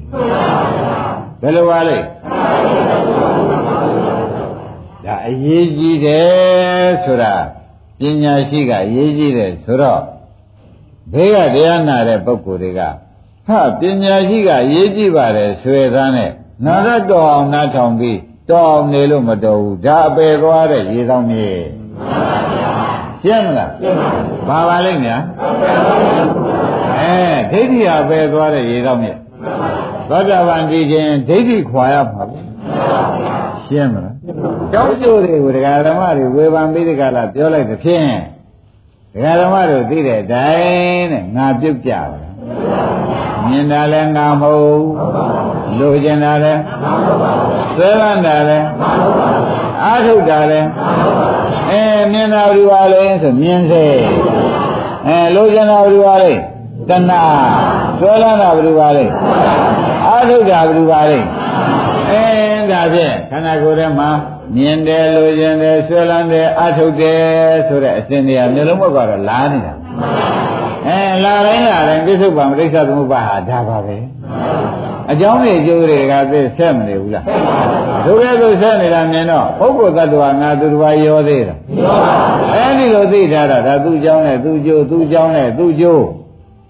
[1.41, 1.97] ဘယ်လိုပါလဲ
[5.05, 7.33] ဒါအရေးကြီးတယ်ဆိုတာ
[7.99, 10.01] ပညာရှိကအရေးကြီးတယ်ဆိုတော့
[11.13, 12.81] ဘေးကတရားနာတဲ့ပုဂ္ဂိုလ်တွေက
[13.47, 16.31] ဟာပညာရှိကအရေးကြီးပါတယ်ဆွေသားနဲ့
[16.65, 18.19] နာရတော်အောင်နားထောင်ပြီး
[18.49, 21.49] တော်အောင်နေလို့မတော်ဘူးဒါအပေသွားတဲ့ရေသောမြေ
[23.23, 23.71] ရှင်းမလား
[24.47, 25.21] ဘာပါလိမ့်များ
[26.99, 27.13] အဲ
[27.51, 29.11] ဒိဋ္ဌိအပေသွားတဲ့ရေသောမြေ
[30.09, 32.39] သောတာပန်ဒီချင်းဒိဋ္ဌိခွာရမှာပဲ
[33.69, 34.15] ရှင်းမလား
[34.71, 38.09] ကျောင်းကျိုးတွေကိုဒကာဓမ္မတွေဝေဖန်ပြီးဒီကလာပြောလိုက်တဲ့ဖြင့်
[39.13, 42.29] ဒကာဓမ္မတို့သိတဲ့အတိုင်းတဲ့ငါပြုတ်ကြပါ
[43.45, 44.83] မြင်တာလည်းငါမဟုတ်
[45.79, 46.61] လိုချင်တာလည်း
[47.75, 48.67] ဆွဲလန်းတာလည်း
[49.83, 50.67] အားထုတ်တာလည်း
[51.69, 53.85] အဲမြင်တာဘူးပါလဲဆိုမြင်စေ
[55.07, 56.33] အဲလိုချင်တာဘူးပါလဲ
[56.89, 57.23] တဏှာ
[57.99, 59.05] ဆွဲလန်းတာဘူးပါလဲ
[60.07, 61.19] အားထုတ်တာဘူးပါလဲ
[62.09, 62.23] အဲ
[62.71, 64.09] ဒါဖြင့်ခန္ဓာကိုယ်ထဲမှာ
[64.55, 67.21] မြင်တယ်လိုချင်တယ်ဆွဲလန်းတယ်အထုတ်တယ်
[67.67, 69.73] ဆိုတဲ့အစဉ်တရားမျိုးလုံးဘက်ကတော့လာနေတာ
[70.87, 73.97] အဲလာတိုင်းလာတိုင်းပြစ္ဆုတ်ပံပရိစ္ဆသမုပ္ပါဟာဒါပါပဲ
[75.11, 77.25] အကြောင်းတွေအကျိုးတွေကသိဆက်မနေဘူးလား
[78.05, 81.55] ဒုက္ခဆိုဆက်နေတာမြင်တော့ပုဂ္ဂိုလ်တ attva ငါသူတစ်ပါးရောသေးတာ
[82.53, 86.03] အဲဒီလိုသိထားတာဒါသူ့ကြောင်းနဲ့သူ့ကျိုးသူ့ကြောင်းနဲ့သူ့ကျိုး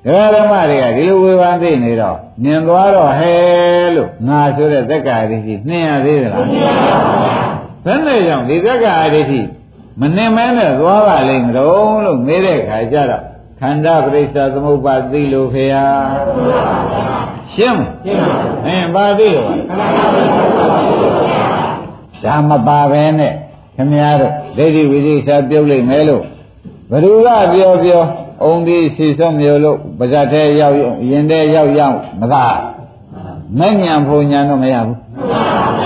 [0.05, 3.33] ဒကာဓမ္မတွေကဒီလိုဝေဖန်သိနေတော့မြင်သွားတော့ဟဲ
[3.95, 6.45] လို့ငါဆိုတဲ့သက်္ကာရရှိနှင်းရသေးသလား
[7.85, 9.41] ဘယ်နဲ့ကြောင့်ဒီသက်္ကာရရှိ
[9.99, 13.23] မနှင်မဲနဲ့သွားပါလိမ့်မလို့လို့မေးတဲ့ခါကျတော့
[13.59, 15.85] ခန္ဓာပရိစ္ဆသမုပ္ပါသိလို့ဖေဟာ
[17.53, 19.49] ရှင်းမရှင်းပါဘူးအင်းပါသိလို့
[22.23, 23.33] ဒါမပါပဲနဲ့
[23.75, 26.23] ခင်ဗျားတို့ဒိဋ္ဌိဝိသိစာပြုတ်လိုက်မဲလို့
[26.91, 28.03] ဘ누구ကပြောပြော
[28.43, 30.75] အုံဒီစီဆုံးမျိုးလို့ပါဇတ်ထဲရောက်
[31.09, 32.45] ရင်ထဲရောက်ရောက်မသာ
[33.59, 34.97] မဲ့ညာဖုန်ညာတော့မရဘူး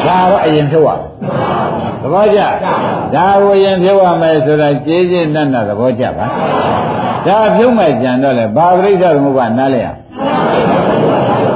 [0.08, 0.90] ဒါတော့အရင်ဖြုတ်ရ
[2.02, 2.40] သဘောကျ
[3.16, 6.26] ဒါကိုအရင်ဖြုတ်ရမယ်ဆိုတာကျေးကျေးနတ်နတ်သဘောကျပါ
[7.26, 9.88] ဒါဖြုတ်မဲ့ကြံတော့လေဘာပရိစ္ဆသမုပ္ပါနားလဲရ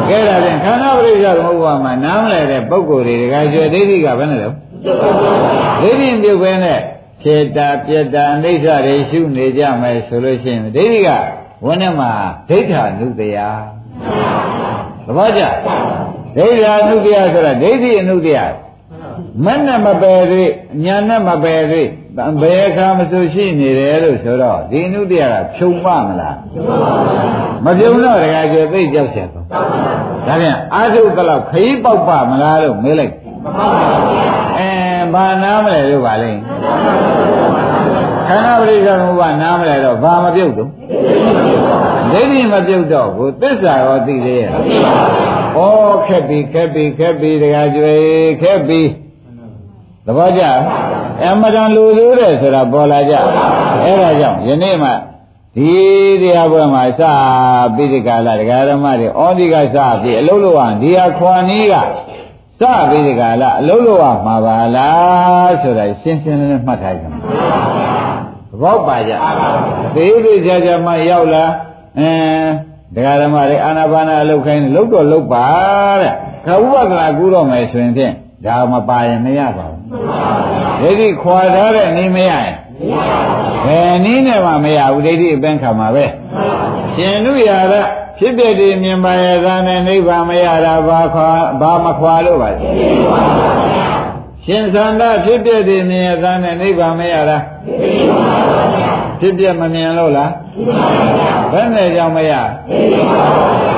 [0.09, 4.47] ကဲဒါဖြင့်ခန္ဓာပရိစ္ဆသမုပ္ပါမှာနားမလဲတဲ့ပုဂ္ဂိုလ်တွေတခါကျွဲဒိဋ္ဌိကဘယ်နဲ့လဲ
[5.81, 6.79] ဒိဋ္ဌိပြုတ်ပဲနဲ့
[7.23, 11.09] ခြေတာပြက်တာအိဋ္ဌတွေရှုနေကြမယ်ဆိုလို့ရှိရင်ဒိဋ္ဌိက
[11.65, 12.11] ဝန်းထဲမှာ
[12.49, 13.37] ဒိဋ္ဌာနုတယ
[15.05, 15.41] သဘောကျ
[16.37, 18.37] ဒိဋ္ဌာနုတယဆိုတာဒိဋ္ဌိအနုတယ
[19.45, 20.51] မနဲ့မပယ်သေး
[20.83, 21.87] ညာနဲ့မပယ်သေး
[22.41, 26.37] ဘယ်အခါမဆိုရှိနေတယ်လို့ဆိုတော့ဒီအနုတယကဖြုံမမလား
[27.65, 33.13] မဖြုံတော့တခါကျသိကြောက်ချက်တော့ဒါပြန်အာထုကလောက်ခရီးပေါက်ပါမလားလို့မေးလိုက်
[34.57, 36.39] အဲ ဘာနားမလဲလို့ပါလိမ့်
[38.27, 40.69] ခန္ဓာပရိစ္ဆေသမုပ္ပါနားမလဲတော့ဘာမပြုတ်တော့
[42.11, 44.49] ဒိဋ္ဌိမပြုတ်တော့ဘူးသစ္စာရောသိသေးရဲ့
[45.57, 45.59] ဩ
[46.07, 47.95] ခက်ပြီခက်ပြီခက်ပြီတခါကျွေ
[48.41, 48.81] ခက်ပြီ
[50.05, 50.43] သဘောကျ
[51.23, 53.13] အမတန်လူလူတဲ့ဆိုတာပေါ်လာကြ
[53.83, 54.91] အဲ့ဒါကြောင့်ယနေ့မှ
[55.55, 55.71] ဒီ
[56.21, 57.01] တရားပွဲမှာစ
[57.75, 61.75] ပြီးဒီကာလဒကာဓမ္မတွေဩဒီကစပြီးအလုံးလုံးအောင်ဒီဟာခွန်ကြီးက
[62.59, 69.13] စပြီးဒီကာလအလုံးလုံးအောင်မှာပါလားဆိုတာရှင်းရှင်းလင်းလင်းမှတ်ထားကြပါသဘောပါကြ
[69.95, 71.45] သေးသေးချာချာမှရောက်လာ
[71.99, 72.11] အဲ
[72.95, 75.47] တရားဓမ္မတွေအာနာပါနာအလုပ်ခိုင်းလုပ်တော့လုပ်ပါ
[76.01, 76.13] တဲ့
[76.45, 78.13] ခဝိပဿနာကူတော့မယ်ဆိုရင်ဖြင့်
[78.45, 79.81] ဒါမပါရင်မရပါဘူး
[80.81, 82.55] ဒိဋ္ဌိခွာထားတဲ့နေမရရင်
[83.65, 86.05] ဘယ်နည်းနဲ့မှမရဘူးဒိဋ္ဌိအပန်းခံမှာပဲ
[86.95, 87.81] ရှင်လူရတာ
[88.19, 91.29] ဖြစ်ဖြစ်ဒီမြင်ပါရဲ့သာနဲ့နိဗ္ဗာန်မရတာဘာခွာ
[91.61, 92.49] ဘာမခွာလို့ပါ
[94.45, 97.37] ရှင်သန္တာဖြစ်ဖြစ်ဒီမြင်ရဲ့သာနဲ့နိဗ္ဗာန်မရတာ
[99.19, 100.31] ဖြစ်ဖြစ်မမြင်လို့လား
[101.51, 102.33] ဘယ်နဲ့ကြောင့်မရ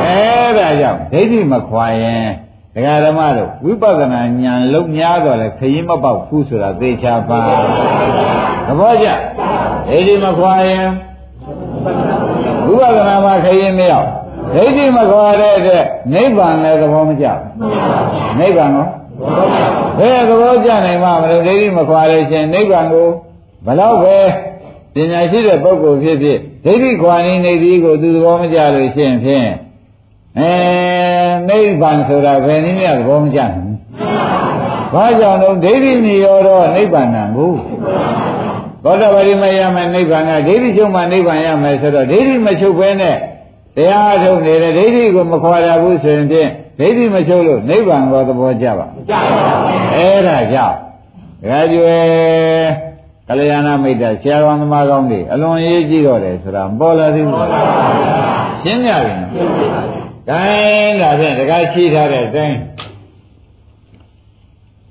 [0.05, 2.27] အဲဒါကြောင့်ဒိဋ္ဌိမခွာရင်
[2.75, 7.41] ဒကာဓမ္မတို့ဝိပဿနာဉာဏ်လုံးများတော့လေခရီးမပေါက်ဘူးဆိုတာသေချာပါ
[8.67, 9.07] သဘောကျ
[9.87, 10.87] ဒိဋ္ဌိမခွာရင်
[12.67, 14.09] ဝိပဿနာမှာခရီးမရောက်
[14.55, 18.87] ဒိဋ္ဌိမခွာတဲ့အတွက်နိဗ္ဗာန်လည်းသဘောမကျဘူးနိဗ္ဗာန်ကို
[19.99, 23.07] ဘယ်သဘောကျနိုင်မှာမလို့ဒိဋ္ဌိမခွာလို့ရှင်နိဗ္ဗာန်ကို
[23.65, 24.17] ဘလောက်ပဲ
[24.93, 29.49] ပညာရှိတဲ့ပုဂ္ဂိုလ်ဖြစ်ဖြစ်ဒိဋ္ဌိခွာနေနေသည်ကိုသူသဘောမကျလို့ရှင်ဖြင့်
[30.39, 30.51] အဲ
[31.49, 33.77] နိဗ္ဗာန်ဆိုတာဘယ်နည်းနဲ့သဘောမကျနိုင်ဘူး
[34.93, 37.51] ဘာကြောင့်လဲဒိဋ္ဌိမြရောတော့နိဗ္ဗာန်ကို
[38.83, 43.15] သောတာပတိမရမယ်နိဗ္ဗာန်ကဒိဋ္ဌိချုပ်မှနိဗ္ဗာန်ရမယ်ဆိုတော့ဒိဋ္ဌိမချုပ်ဘဲနဲ့
[43.79, 46.49] တရားထုတ်နေတဲ့ဒိဋ္ဌိကိုမခွာရဘူးဆိုရင်ဖြင့်
[46.79, 50.77] ဒိဋ္ဌိမချုပ်လို့နိဗ္ဗာန်ကိုသဘောကျပါမကျပါဘူးအဲ့ဒါကြောင့်
[51.49, 52.67] ဒါကြွယ်
[53.27, 57.49] ကလျာဏမိတ်တာဆရာတော်သမားကောင်းတွေအလွန်ရေးကြည့်တော့တယ်ဆိုတာပေါ်လာသေးဘူး
[58.63, 59.29] ရှင်းကြပြီနော်။
[60.29, 62.57] ဒါင်းဒါဖြင့်တခါချိထားတဲ့အတိုင်း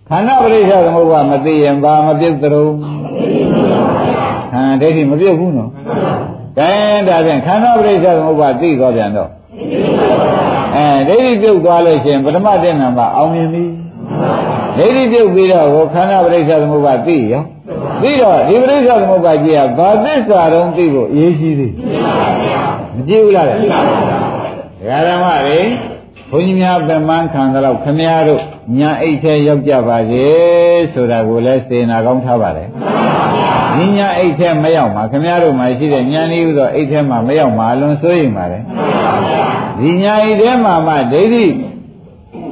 [0.08, 2.66] ခန္ဓာပရိစ္ဆေသမုပ္ပါမသိရင်ဘာမပြုတ်သရုံ
[4.52, 5.70] ခန္ဓာဒိဋ္ဌိမပြုတ်ဘူးနော်။
[6.58, 9.30] ဒါင်းဒါဖြင့်ခန္ဓာပရိစ္ဆေသမုပ္ပါသိသွားပြန်တော့
[10.76, 13.64] အဲဒိဋ္ဌိပြုတ်သွားလို့ရှိရင်ပထမတည့်နံပါတ်အောင်မြင်ပြီ။
[14.76, 17.42] ဒိဋ္ဌိပြုတ်ပြီးတော့ဟိုခန္ဓာပရိစ္ဆေသမုပ္ပါသိရော
[18.00, 21.72] ပြီးတော့ဒီပရိစ္ဆေသမုပ္ပါကြီးကဘာသစ္စာတုံးသိဖို့အရေးကြီးသေး
[22.96, 25.60] မကြည့်ဘူးလားဒကာဓမ္မတွေ
[26.30, 28.42] ဘုန်းကြီးများပြမန်းခံတော့ခမည်းတော်
[28.78, 30.26] ညာအိတ်ထဲရောက်ကြပါစေ
[30.92, 32.68] ဆိုတာကိုလည်းစေနာကောင်းထားပါတယ်
[33.77, 38.63] ဒီညာအိတ်ထဲမရောက်မှာခမည်းတော်မှာရှိတဲ့ညာနေဥသောအိတ်ထဲမှာမရောက်မှာအလွန်စိုးရိမ်ပါတယ်
[39.79, 41.45] ဒီညာအိတ်ထဲမှာမှဒိဋ္ဌိ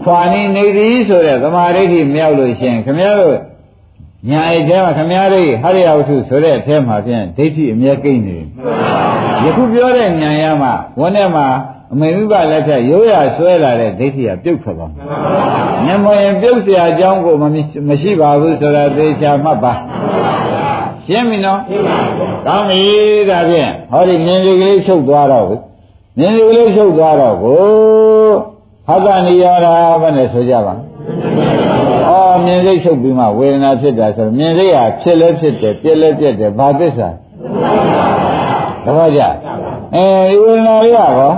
[0.04, 3.38] ခွာနေနေသည်ဆိုတဲ့သမာဓိဋ္ဌိမရောက်လို့ရှင်ခမည်းတော်
[4.30, 8.46] ညာအိတ်ထဲမှာခမည်းတော်ဟရိယဝတ္ထုဆိုတဲ့အထဲမှာဖြင့်ဒိဋ္ဌိအမြဲကိန်းနေတယ်
[9.44, 11.48] ယခုပြောတဲ့ညာရမှာဝန်းထဲမှာ
[11.94, 15.06] အမေမိဘလက်ထက်ရိုးရဆွဲလာတဲ့ဒိဋ္ဌိကပြုတ်ထွက်သွားတယ်။
[15.86, 17.36] မျက်မှောင်ပြုတ်เสียအကြောင်းကို
[17.90, 19.74] မရှိပါဘူးဆိုတာသေချာမှတ်ပါ။
[21.07, 21.61] ရှင်းပြီနော်။
[22.47, 22.83] ကောင်းပြီ
[23.31, 25.61] ဒါဖြင့်ဟောဒီမြင်စီကလေးချုပ်သွားတော့ဘူး။
[26.19, 27.61] မြင်စီကလေးချုပ်သွားတော့ကို
[28.89, 30.75] ဟသနိယောဓာဘယ်နဲ့ဆိုကြပါ။
[32.09, 37.09] အော်မြင်စိတ်ချုပ်ပြီးမှဝေဒနာဖြစ်တာဆိုမြင်စိတ်ဟာဖြစ်လဲဖြစ်တယ်ပြက်လဲပြက်တယ်ဘာသစ္စာ။
[38.85, 39.21] သဘောကျ။
[39.95, 41.31] အဲဒီဝေဒနာလေးရော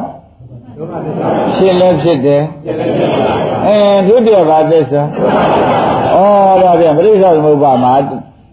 [1.56, 2.42] ဖြစ်လည်းဖြစ်တယ်
[3.66, 5.02] အဲဒုတိယဘာသစ္စာ
[6.14, 7.92] ဩဒါပြန်ပရိစ္ဆေသမုပ္ပါမှာ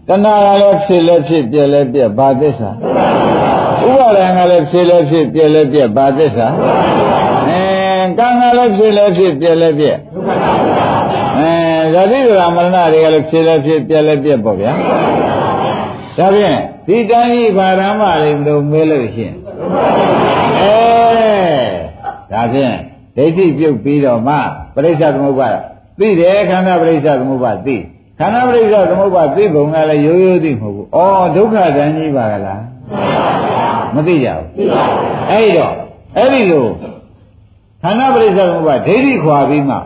[0.08, 2.70] တဏှာကလည်းဖြစ်လည်းဖြစ်ပြက်လည်းပြက်ဘာသစ္စာ
[3.86, 6.46] ဥပါဒံကလည်းဖြစ်လည်းဖြစ်ပြက်လည်းပြက်ဘာသစ္စာ
[7.48, 7.62] အဲ
[8.18, 9.98] ကံကလည်းဖြစ်လည်းဖြစ်ပြက်လည်းပြက်
[11.38, 11.50] အဲ
[11.94, 14.72] ဇတိဒရာမရဏတွေကလည်းဖြစ်လည်းဖြစ်ပြက်လည်းပြက်ပေါ့ဗျာ
[16.18, 19.34] ဒါဖြင့်ဒီတန်ကြီးဘာရမတွေမလို့မဲလို့ရှိရင်
[20.60, 20.76] အဲ
[22.32, 22.74] ဒါဖြင့်
[23.16, 24.34] ဒိဋ္ဌိပြုတ်ပြီးတော့မှ
[24.74, 25.48] ပရိစ္ဆေသမုပ္ပါ
[25.98, 27.76] သိတယ်ခန္ဓာပရိစ္ဆေသမုပ္ပါသိ
[28.18, 30.98] ခန္ဓာပရိစ္ဆေသမုပ္ပါသိပုံကလည်းရိုးရိုးသိမဟုတ်ဘူးဩ
[31.36, 32.62] ဒုက္ခတန်ကြီးပါကလား
[33.94, 34.48] မသိကြဘူး
[35.30, 35.74] အဲ့တော့
[36.16, 36.66] အဲ့ဒီလို
[37.82, 39.78] ခန္ဓာပရိစ္ဆေသမုပ္ပါဒိဋ္ဌိခွာပြီးမှဩ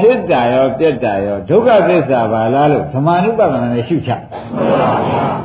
[0.00, 4.10] ဖြစ်တာရောပြက်တာရောဒုက္ခသစ္စာပါလားလို့ဓမ္မနုပဒနာနဲ့ရှုချ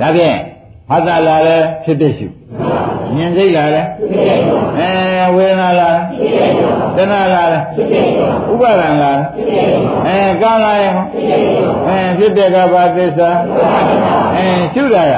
[0.01, 0.37] ဒါဖြင့်
[0.89, 2.27] ဖတ်တာလာလဲဖြစ်ဖြစ်ရှု
[3.15, 3.83] မြင်စိတ်လာလဲ
[4.79, 4.91] အဲ
[5.35, 5.89] ဝေဒနာလာ
[6.97, 7.43] တဏှာလာ
[8.51, 9.11] ဥပါဒံလာ
[10.07, 10.85] အဲကာလာရ
[11.87, 13.29] အဲဖြစ်တဲ့ကဘာသစ္စာ
[14.35, 15.13] အဲရှုတာရ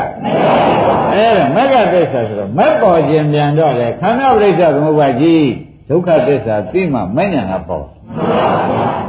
[1.14, 1.26] အဲ
[1.56, 5.48] မဂ္ဂသစ္စာဆိုတော့မက်ပေါ်ခြင်းပြန်တော့လေခန္ဓာပရိစ္ဆေသမုပ္ပါကြီး
[5.90, 7.86] ဒုက္ခသစ္စာသိမှမဉဏ်ကပေါ်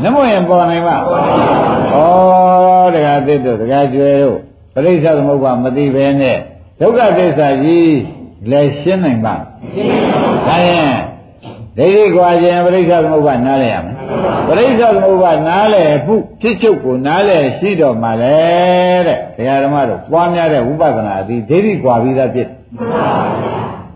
[0.03, 1.97] နမို့ရင်ပေါ်နိုင်ပါဩ
[2.95, 4.39] တရားသစ်တို့တရားကျွဲတို့
[4.74, 6.39] ပရိစ္ဆေသမုပ္ပါမသိပဲနဲ့
[6.80, 7.91] ဒုက္ခသစ္စာကြီး
[8.51, 9.34] လည်းရှင်းနိုင်ပါ
[10.47, 10.95] ဒါရင်
[11.78, 13.95] ဒိဋ္ဌိကွာခြင်းပရိစ္ဆေသမုပ္ပါနားလည်ရမယ်
[14.49, 18.36] ပရိစ္ဆေသမုပ္ပါနားလည်မှုဖြစ်ချုပ်ကိုနားလည်ရှိတော်မှာလေ
[19.07, 22.49] တဲ့ဒကာဓမ္မတို့ပွားများတဲ့ဝိပဿနာအသည်ဒိဋ္ဌိကွာပြီးသားဖြစ်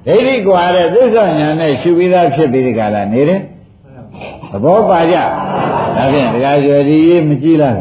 [0.07, 3.41] ဒိဋ္ဌိကွာတဲ့သစ္စာညာနဲ့ရှုပြီးသားဖြစ်ပြီးဒီကလာနေတယ်
[4.51, 5.17] သဘောပါကြ
[5.97, 7.75] ဒါဖြင့်ဒကာကျော်ဒီရေးမကြည့်လား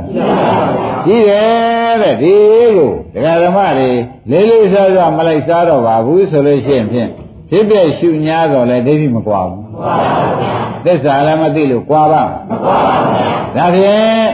[1.07, 2.35] ကြည့်တယ်တဲ့ဒီ
[2.77, 3.89] ကိုဒကာဓမ္မတွေ
[4.29, 7.09] လေးလေးစားစားမလိုက်စားတော့ပါဘူးဆိုလို့ရှိရင်ဖြင့်
[7.49, 14.27] ဖြစ်ပြရှုညာတော့လဲဒိဋ္ဌိမကွာဘူးမကွာပါဘူးသစ္စာလည်းမသိလို့ကွာပါမကွာပါဘူးဒါဖြင့်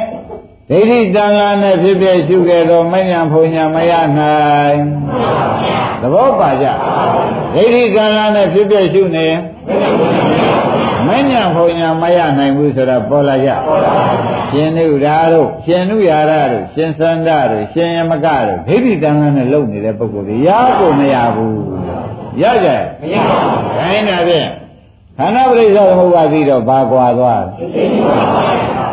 [0.70, 4.82] ဒိဋ္ဌိတန်လာနဲ့ဖြစ်ပြရှုခဲ့တော့မညာဖုန်ညာမရနိုင်
[6.04, 6.66] သဘောပါကြ
[7.54, 9.28] ဒိဋ္ဌိတန်လာနဲ့ဖြစ်ပြရှုနေ
[11.08, 13.50] မညာဖုန်ညာမရနိုင်ဘူးဆိုတာပေါ်လာကြ
[14.52, 20.50] ရှင်နုရာတို့ရှင်နုရာရတို့ရှင်သန္တာတို့ရှင်ယမကတို့ဒိဋ္ဌိတန်လာနဲ့လုံနေတဲ့ပုဂ္ဂိုလ်တွေရ
[20.80, 21.60] ကိုမရဘူး
[22.42, 22.70] ရကြ
[23.02, 24.48] မရပါဘူးခိုင်းတာဖြင့်
[25.18, 27.44] ခန္ဓာပရိစ္ဆေသမုပ္ပါဒိတော့ဘာကွာသွား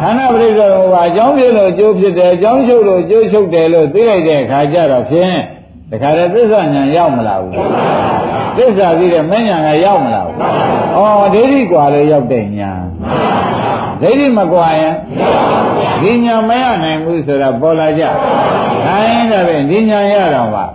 [0.00, 5.36] ခန္ဓာပရိစ္ဆေသမုပ္ပါအကြောင်းဖြစ်လို့အကျိုးဖြစ်တယ်အကြောင်းချုပ်လို့အကျိုးချုပ်တယ်လို့သိလိုက်တဲ့အခါကျတော့ဖြင့်
[5.90, 7.52] တခါတည်းသစ္စာဉာဏ်ရောက်မလာဘူး
[8.56, 10.36] သစ္စာသိတဲ့မဉာဏ်ကရောက်မလာဘူး
[10.96, 12.82] ဩဒိဋ္ဌိကွာလို့ရောက်တဲ့ဉာဏ်
[14.02, 14.94] ဒိဋ္ဌိမကွာရင်
[16.02, 18.04] ဒီဉာဏ်မရနိုင်ဘူးဆိုတာပေါ်လာကြ
[18.84, 20.66] ခိုင်းတယ်ပဲဒီဉာဏ်ရတော့ပါ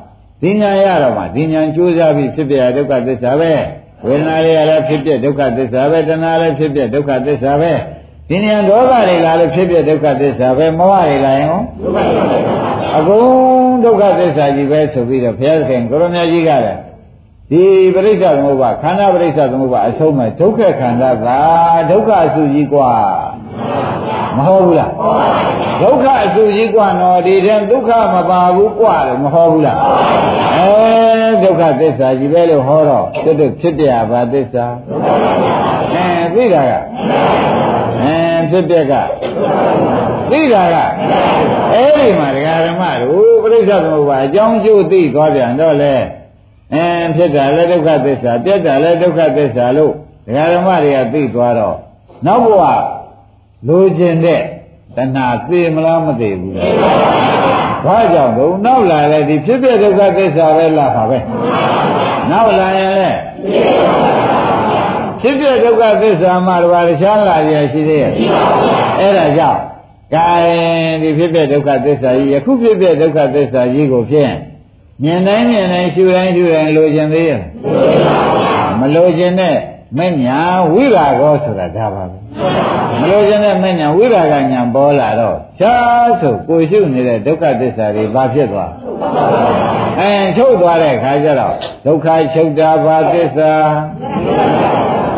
[0.41, 3.53] ဒီဉာဏ်ရတော့မှဒီဉာဏ်ကြိုးစားပြီးဖြစ်ပြဒုက္ခသစ္စာပဲ
[4.07, 7.73] ဝေဒနာတွေကလည်းဖြစ်ပြဒုက္ခသစ္စာပဲတဏှာလည်းဖြစ်ပြဒုက္ခသစ္စာပဲ
[8.29, 11.59] ဒီဉာဏ်ဒေါသတွေကလည်းဖြစ်ပြဒုက္ခသစ္စာပဲမောဟတွေလည်းရော
[12.97, 16.80] အကုန် ဒုက္ခသစ္စာကြီးပဲဆိုပြီးတော့ဘုရားသခင်ကိုရမကြီးကလည်း
[17.50, 17.64] ဒီ
[17.94, 21.28] ပရိစ္ဆေသမုပ္ပါခန္ဓာပရိစ္ဆေသမုပ္ပါအဆုံးမဲ့ဒုက္ခခန္ဓာက
[21.90, 22.92] ဒုက္ခအစုကြီးกว่า
[24.36, 24.92] မဟုတ်ဘူးလား
[25.82, 29.78] ဒုက္ခအစုကြီးกว่าနော်ဒီတဲ့ဒုက္ခမပါဘူးกว่าတယ်မဟုတ်ဘူးလား
[30.56, 34.66] အဲဒုက္ခသစ္စာကြီးပဲလို့ဟောတော့တွတ်တွတ်ဖြစ်ပြပါသစ္စာ
[35.94, 36.72] အဲသိတာက
[38.02, 38.16] အဲ
[38.50, 38.92] ဖြစ်ပြက
[40.30, 40.76] သိတာက
[41.72, 45.93] အဲ့ဒီမှာဒကာဓမ္မတို့ ပြိဿသမုပ္ပါအကြောင်းကျိုးသိသွားပြန်တော့လေ
[46.73, 46.85] အဲ
[47.15, 49.93] ဖြစ်တာလည်းဒုက္ခသစ္စာပြက်တာလည်းဒုက္ခသစ္စာလို့
[50.25, 51.77] ဒကာဓမ္မတွေကသိသွားတော့
[52.25, 52.63] နောက်ဘဝ
[53.67, 54.41] လိုချင်တဲ့
[54.95, 56.73] တဏှာသိမလားမသိဘူးလား
[57.85, 61.17] ဘာကြောင့်ဘုံနောက်လာလဲဒီဖြစ်တဲ့ဒုက္ခသစ္စာပဲလာပါပဲ
[62.31, 63.11] နောက်လာရင်လဲ
[65.21, 68.13] ဖြစ်တဲ့ဒုက္ခသစ္စာမှတပါးတခြားလာရရှိသေးရဲ့
[68.99, 69.61] အဲ့ဒါကြောင့်
[70.15, 70.29] ကဲ
[71.01, 74.33] ဒီဖြစ်တဲ့ဒုက္ခသစ္စာကြီးယခုဖြစ်တဲ့ဒုက္ခသစ္စာကြီးကိုဖြင့်
[75.03, 77.41] မြင်တိုင်းမြင်တိုင်းရှုတိုင်းရှုတိုင်းလိုချင်သေးရဲ့
[78.79, 79.55] မလိုချင်တဲ့
[79.97, 80.39] မညာ
[80.73, 82.17] ဝိရာကောဆိုတာဒါပါပဲ
[82.99, 88.71] မလိုချင်တဲ့မညာဝိရာဂညာပေါ်လာတော့ရှားဆိုကိုရှုနေတဲ့ဒုက္ခသစ္စာတွေဘာဖြစ်သွား
[89.99, 91.55] အဲချုပ်သွားတဲ့ခါကျတော့
[91.85, 93.51] ဒုက္ခချုပ်တာဘာသစ္စာ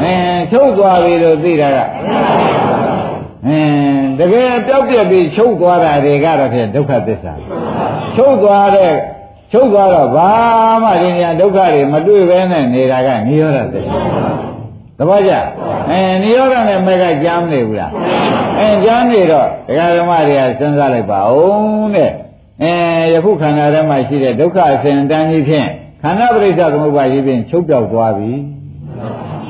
[0.02, 0.14] အဲ
[0.52, 1.80] ချုပ်သွားပြီလို့သိတာက
[3.46, 7.34] အင်းတကယ်ပျောက်ပြက်ပြီးချုပ်သွားတာတွေကတော့ဖြင့်ဒုက္ခသစ္စာ
[8.16, 8.94] ချုပ်သွားတဲ့
[9.52, 10.32] ချုပ်သွားတော့ဘာ
[10.84, 13.96] မှဒီနေရာဒုက္ခတွေမတွေ့ဘဲနဲ့နေတာကနိရောဓသစ္စာ
[14.98, 15.32] သဘောကျ
[15.90, 17.92] အဲနိရောဓနဲ့မဲ့ကကြားမနေဘူးလား
[18.60, 22.12] အဲကြားနေတော့ဒကာဓမ္မတွေကစဉ်းစားလိုက်ပါဦးတဲ့
[22.64, 22.74] အဲ
[23.14, 25.68] ယခုခန္ဓာထဲမှာရှိတဲ့ဒုက္ခအစဉ်တန်းကြီးဖြင့်
[26.02, 28.32] ခန္ဓာပရိစ္ဆေသမုပ္ပါဒ်ကြီးဖြင့်ချုပ်ပြောက်သွားပြီ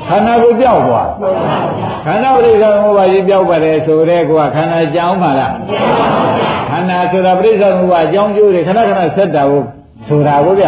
[0.08, 1.08] ခန္ဓာကိုပြောက်သွား
[2.04, 5.54] ခန္ဓာပရိစ္ဆေသမုပ္ပါဒ်ကြီးပြောက်ပါတယ်ဆိုတဲ့ကွာခန္ဓာကြောင်းပါလား
[6.70, 9.62] ခန္ဓာဆိုတာပရိစ္ဆေသမုပ္ပါဒ်အကြောင်းကျိုးတွေခဏခဏဆက်တာကို
[10.08, 10.66] ဆိုတာကိုဗျ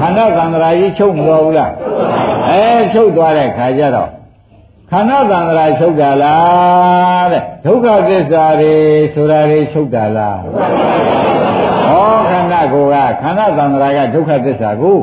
[0.00, 1.72] ခန္ဓာကံတရာကြီးချုပ်မတော်ဘူးလား
[2.48, 2.62] အဲ
[2.94, 4.08] ချုပ်သွားတဲ့ခါကျတော့
[4.90, 8.74] ခန္ဓာကံတရာချုပ်တာလားတဲ့ဒုက္ခသစ္စာတွေ
[9.14, 10.40] ဆိုတာတွေချုပ်တာလား
[11.88, 14.98] ဟောခန္ဓာကိုယ်ကခန္ဓာကံတရာကဒုက္ခသစ္စာကို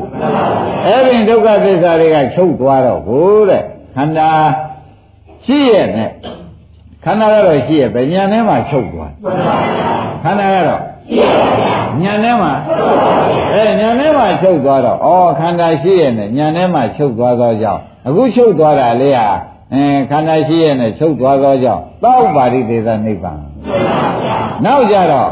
[0.86, 3.62] အဲ့ဒီဒုက္ခသစ္စာတွေကချုပ်သွားတော့ကိုတဲ့
[3.96, 4.30] ခန္ဓာ
[5.46, 6.10] ရှိရဲ့နဲ့
[7.04, 9.12] ခန္ဓာကတော့ရှိရဲ့ဗဉာဏ်ထဲမှာချုပ်သွား
[10.24, 10.82] ခန္ဓာကတော့
[12.02, 12.52] ညာထဲမှာ
[13.52, 15.08] အဲညာထဲမှာချုပ်သွားတော့ဩ
[15.40, 19.26] ခန္ဓာရှိရဲ့နဲ့ညာထဲမှာချုပ်သွားသောကြောင့်အခုချုပ်သွားတာလေးဟာ
[19.74, 23.40] အဲခန္ဓာရှိရဲ့နဲ့ချုပ်သွားသောကြောင့်သောပါရိသေသနိဗ္ဗာန်
[24.64, 25.30] နောက်ကြတော့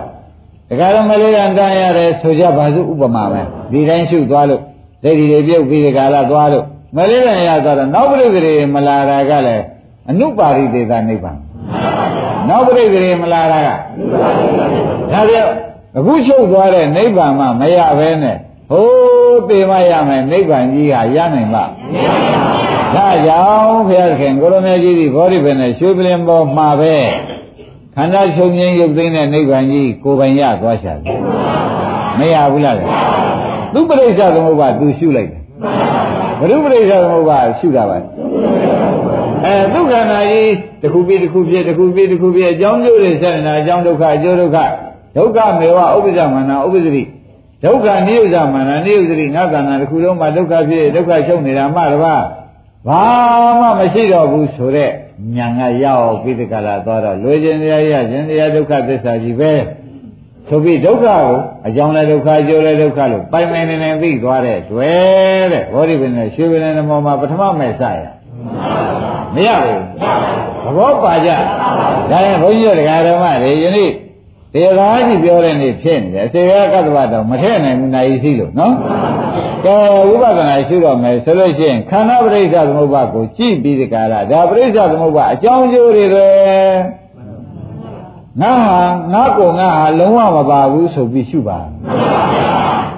[0.69, 3.41] ဒကာရမလေးကတန်ရတယ်ဆိုကြပါစို့ဥပမာပဲ
[3.73, 4.63] ဒီတိုင်းရှုသွားလို့
[5.03, 6.65] ဒိဋ္ဌိတွေပြုတ်ပြီးဒီကာလသွားလို့
[6.97, 9.64] မလေးကရသွားတော့နောက်ပြိက္ခရေမလာတာကလည်း
[10.11, 11.38] အနုပါရိသေသနိဗ္ဗာန်
[12.49, 13.68] နောက်ပြိက္ခရေမလာတာက
[15.12, 15.53] ဒါကြောင့်
[15.99, 18.36] အခုချုပ်သွားတဲ့နိဗ္ဗာန်မှမရဘဲနဲ့
[18.70, 21.64] ဟိုးပေမရမယ်နိဗ္ဗာန်ကြီးဟာရနိုင်မှာ
[22.95, 26.95] ဒါကြောင့်ဘုရားခင်ကိုရမေကြီးဒီဘောဓိပင်နဲ့ရွှေပလင်ပေါ်မှာပဲ
[27.95, 31.18] ခန္ဓာချုပ်ငြိမ်းရုပ်သိမ်းတဲ့နိဗ္ဗာန်ကြီးကိုယ်ပိုင်ရသွားရှာတယ်
[32.18, 32.76] မရဘူးလား
[33.72, 35.39] သူပရိစ္ဆသမုပ္ပါသူရှုလိုက်တယ်
[36.39, 37.99] ဘုရုပရိစ္ဆသမုပ္ပါရှုတာပါ
[39.45, 44.59] အဲဒုက္ခနာကြီးတစ်ခုပြည့်တစ်ခုပြည့်တစ်ခုပြည့်တစ်ခုပြည့်အကြောင်းကျိုးတွေဆက်နေတာအကြောင်းဒုက္ခအကျိုးဒုက္ခ
[45.17, 47.03] ဒုက္ခမေဝဥပ္ပဇ္ဇမနာဥပ္ပဇ္ဇတိ
[47.65, 52.15] ဒုက္ခနိယုဇမနာနိယုဇတိငါကံနာတစ်ခုလုံးမှာဒုက္ခဖြစ်ဒုက္ခချုပ်နေတာမှတပါ
[52.87, 53.03] ဘာ
[53.61, 54.93] မှမရှိတော့ဘူးဆိုတော့
[55.37, 59.53] ညာကရောက်ပြီးတကလာသွားတော့လွယ်ခြင်းတရားရခြင်းတရားဒုက္ခသစ္စာကြီးပဲ
[60.49, 61.24] ဆိုပြီးဒုက္ခကို
[61.66, 68.05] အကြောင်းလဲဒုက္ခအကျိုးလဲဒုက္ခလို့ပိုင်ပိုင်နေနေသိသွားတဲ့တွေ့တဲ့ဘောဓိပင်နဲ့ရွှေပင်နဲ့မောမှာပထမမဲ့စရ
[69.34, 69.82] မရဘူး
[70.64, 71.30] သဘောပါကြ
[72.11, 73.91] ဒါရင်ဘုန်းကြီးတို့တရားဓမ္မတွေယနေ့
[74.55, 78.74] တရားကြီးပြောတဲ့နေ့ဖြစ်နေတယ်စေရကတ္တဝတော့မထည့်နိုင်ဘူးနိုင်ရှိလို့နော်
[79.64, 79.76] ကဲ
[80.09, 86.26] ဝိပဿနာရှုတော့မယ်ဆိုလို့ရှိရင်ခန္ဓာပရိစ္ဆသမုပ္ပါကိုကြည့်ပြီးဒီကရာဒါပရိစ္ဆသမုပ္ပါအကြောင်းကျိုးတွေပဲ
[88.43, 88.78] ငါဟာ
[89.12, 91.59] ငါကိုငါဟာလုံးဝမပါဘူးဆိုပြီးရှုပါ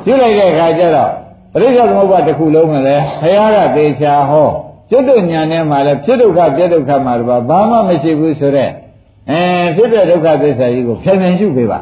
[0.04, 1.10] ရှုလိုက်တဲ့အခါကျတော့
[1.52, 4.48] ပရိစ္ဆသမုပ္ပါတစ်ခုလုံးကလည်းဘုရားကသေချာဟော
[4.90, 8.72] ကျွတ်တို့ညာထဲမှာလည်းဖြစ်ဒုက္ခပြဒုက္ခမှာတော့ဘာမှမရှိဘူးဆိုတော့
[9.30, 9.42] အဲ
[9.76, 11.80] ဖြစ်တဲ့ဒုက္ခသစ္စာကြီးကိုဖြေမြန်ရှုပေးပါ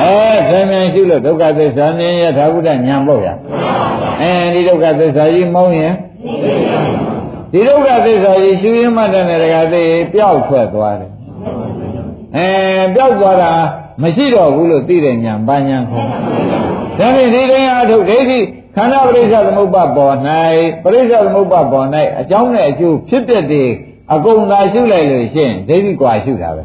[0.00, 0.14] အဲ
[0.48, 3.28] ဖြေမြန်ရှုလို့ဒုက္ခသစ္စာမြင်ရသာဝုဒ္ဒညာပေါ့ရ
[4.20, 5.94] အဲဒီဒုက္ခသစ္စာကြီးမောင်းရင်
[7.52, 11.12] ဒီဒုက္ခသစ္စာကြီးရှုရင်းမှတ်တဲ့တကယ်သိပျောက်ထွက်သွားတယ်
[12.36, 12.46] အဲ
[12.94, 13.52] ပျောက်သွားတာ
[14.02, 16.08] မရှိတော့ဘူးလို့သိတဲ့ညာဘာညာခေါ်
[16.98, 18.38] ဒါဖြင့်ဒီတိုင်းအထုတ်ဒိဋ္ဌိ
[18.76, 20.14] ခန္ဓာပရိစ္ဆသမုပ္ပါပေါ်၌
[20.82, 21.86] ပရိစ္ဆသမုပ္ပါပေါ်၌
[22.20, 23.72] အကြောင်းနဲ့အကျိုးဖြစ်တဲ့တည်း
[24.14, 26.64] အကုန်သာရှုလိုက်လို့ရှိရင်ဒိဋ္ဌိကွာရှုတာပဲ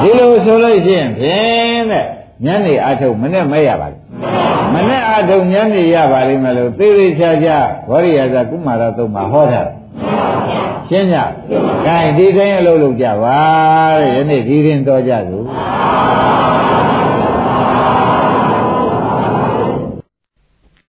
[0.00, 2.06] ဒီလိုဆိုလို့ရှိရင်ဖြင့်တဲ့
[2.44, 4.00] ညနေအထုတ်မနဲ့မဲ့ရပါဘူး
[4.74, 7.58] မနဲ့အထုတ်ညနေရပါလိမ့်မယ်လို့သေသေးချာချာ
[7.90, 9.62] ဝရိယဇကုမာရသုံးမှာဟောတာ
[10.92, 11.18] ရှင်းကြ။
[11.86, 13.40] ကဲဒီတိုင်းအလုပ်လုပ်ကြပါ
[14.00, 15.46] တဲ့ယနေ့ဒီရင်တော်ကြစို့။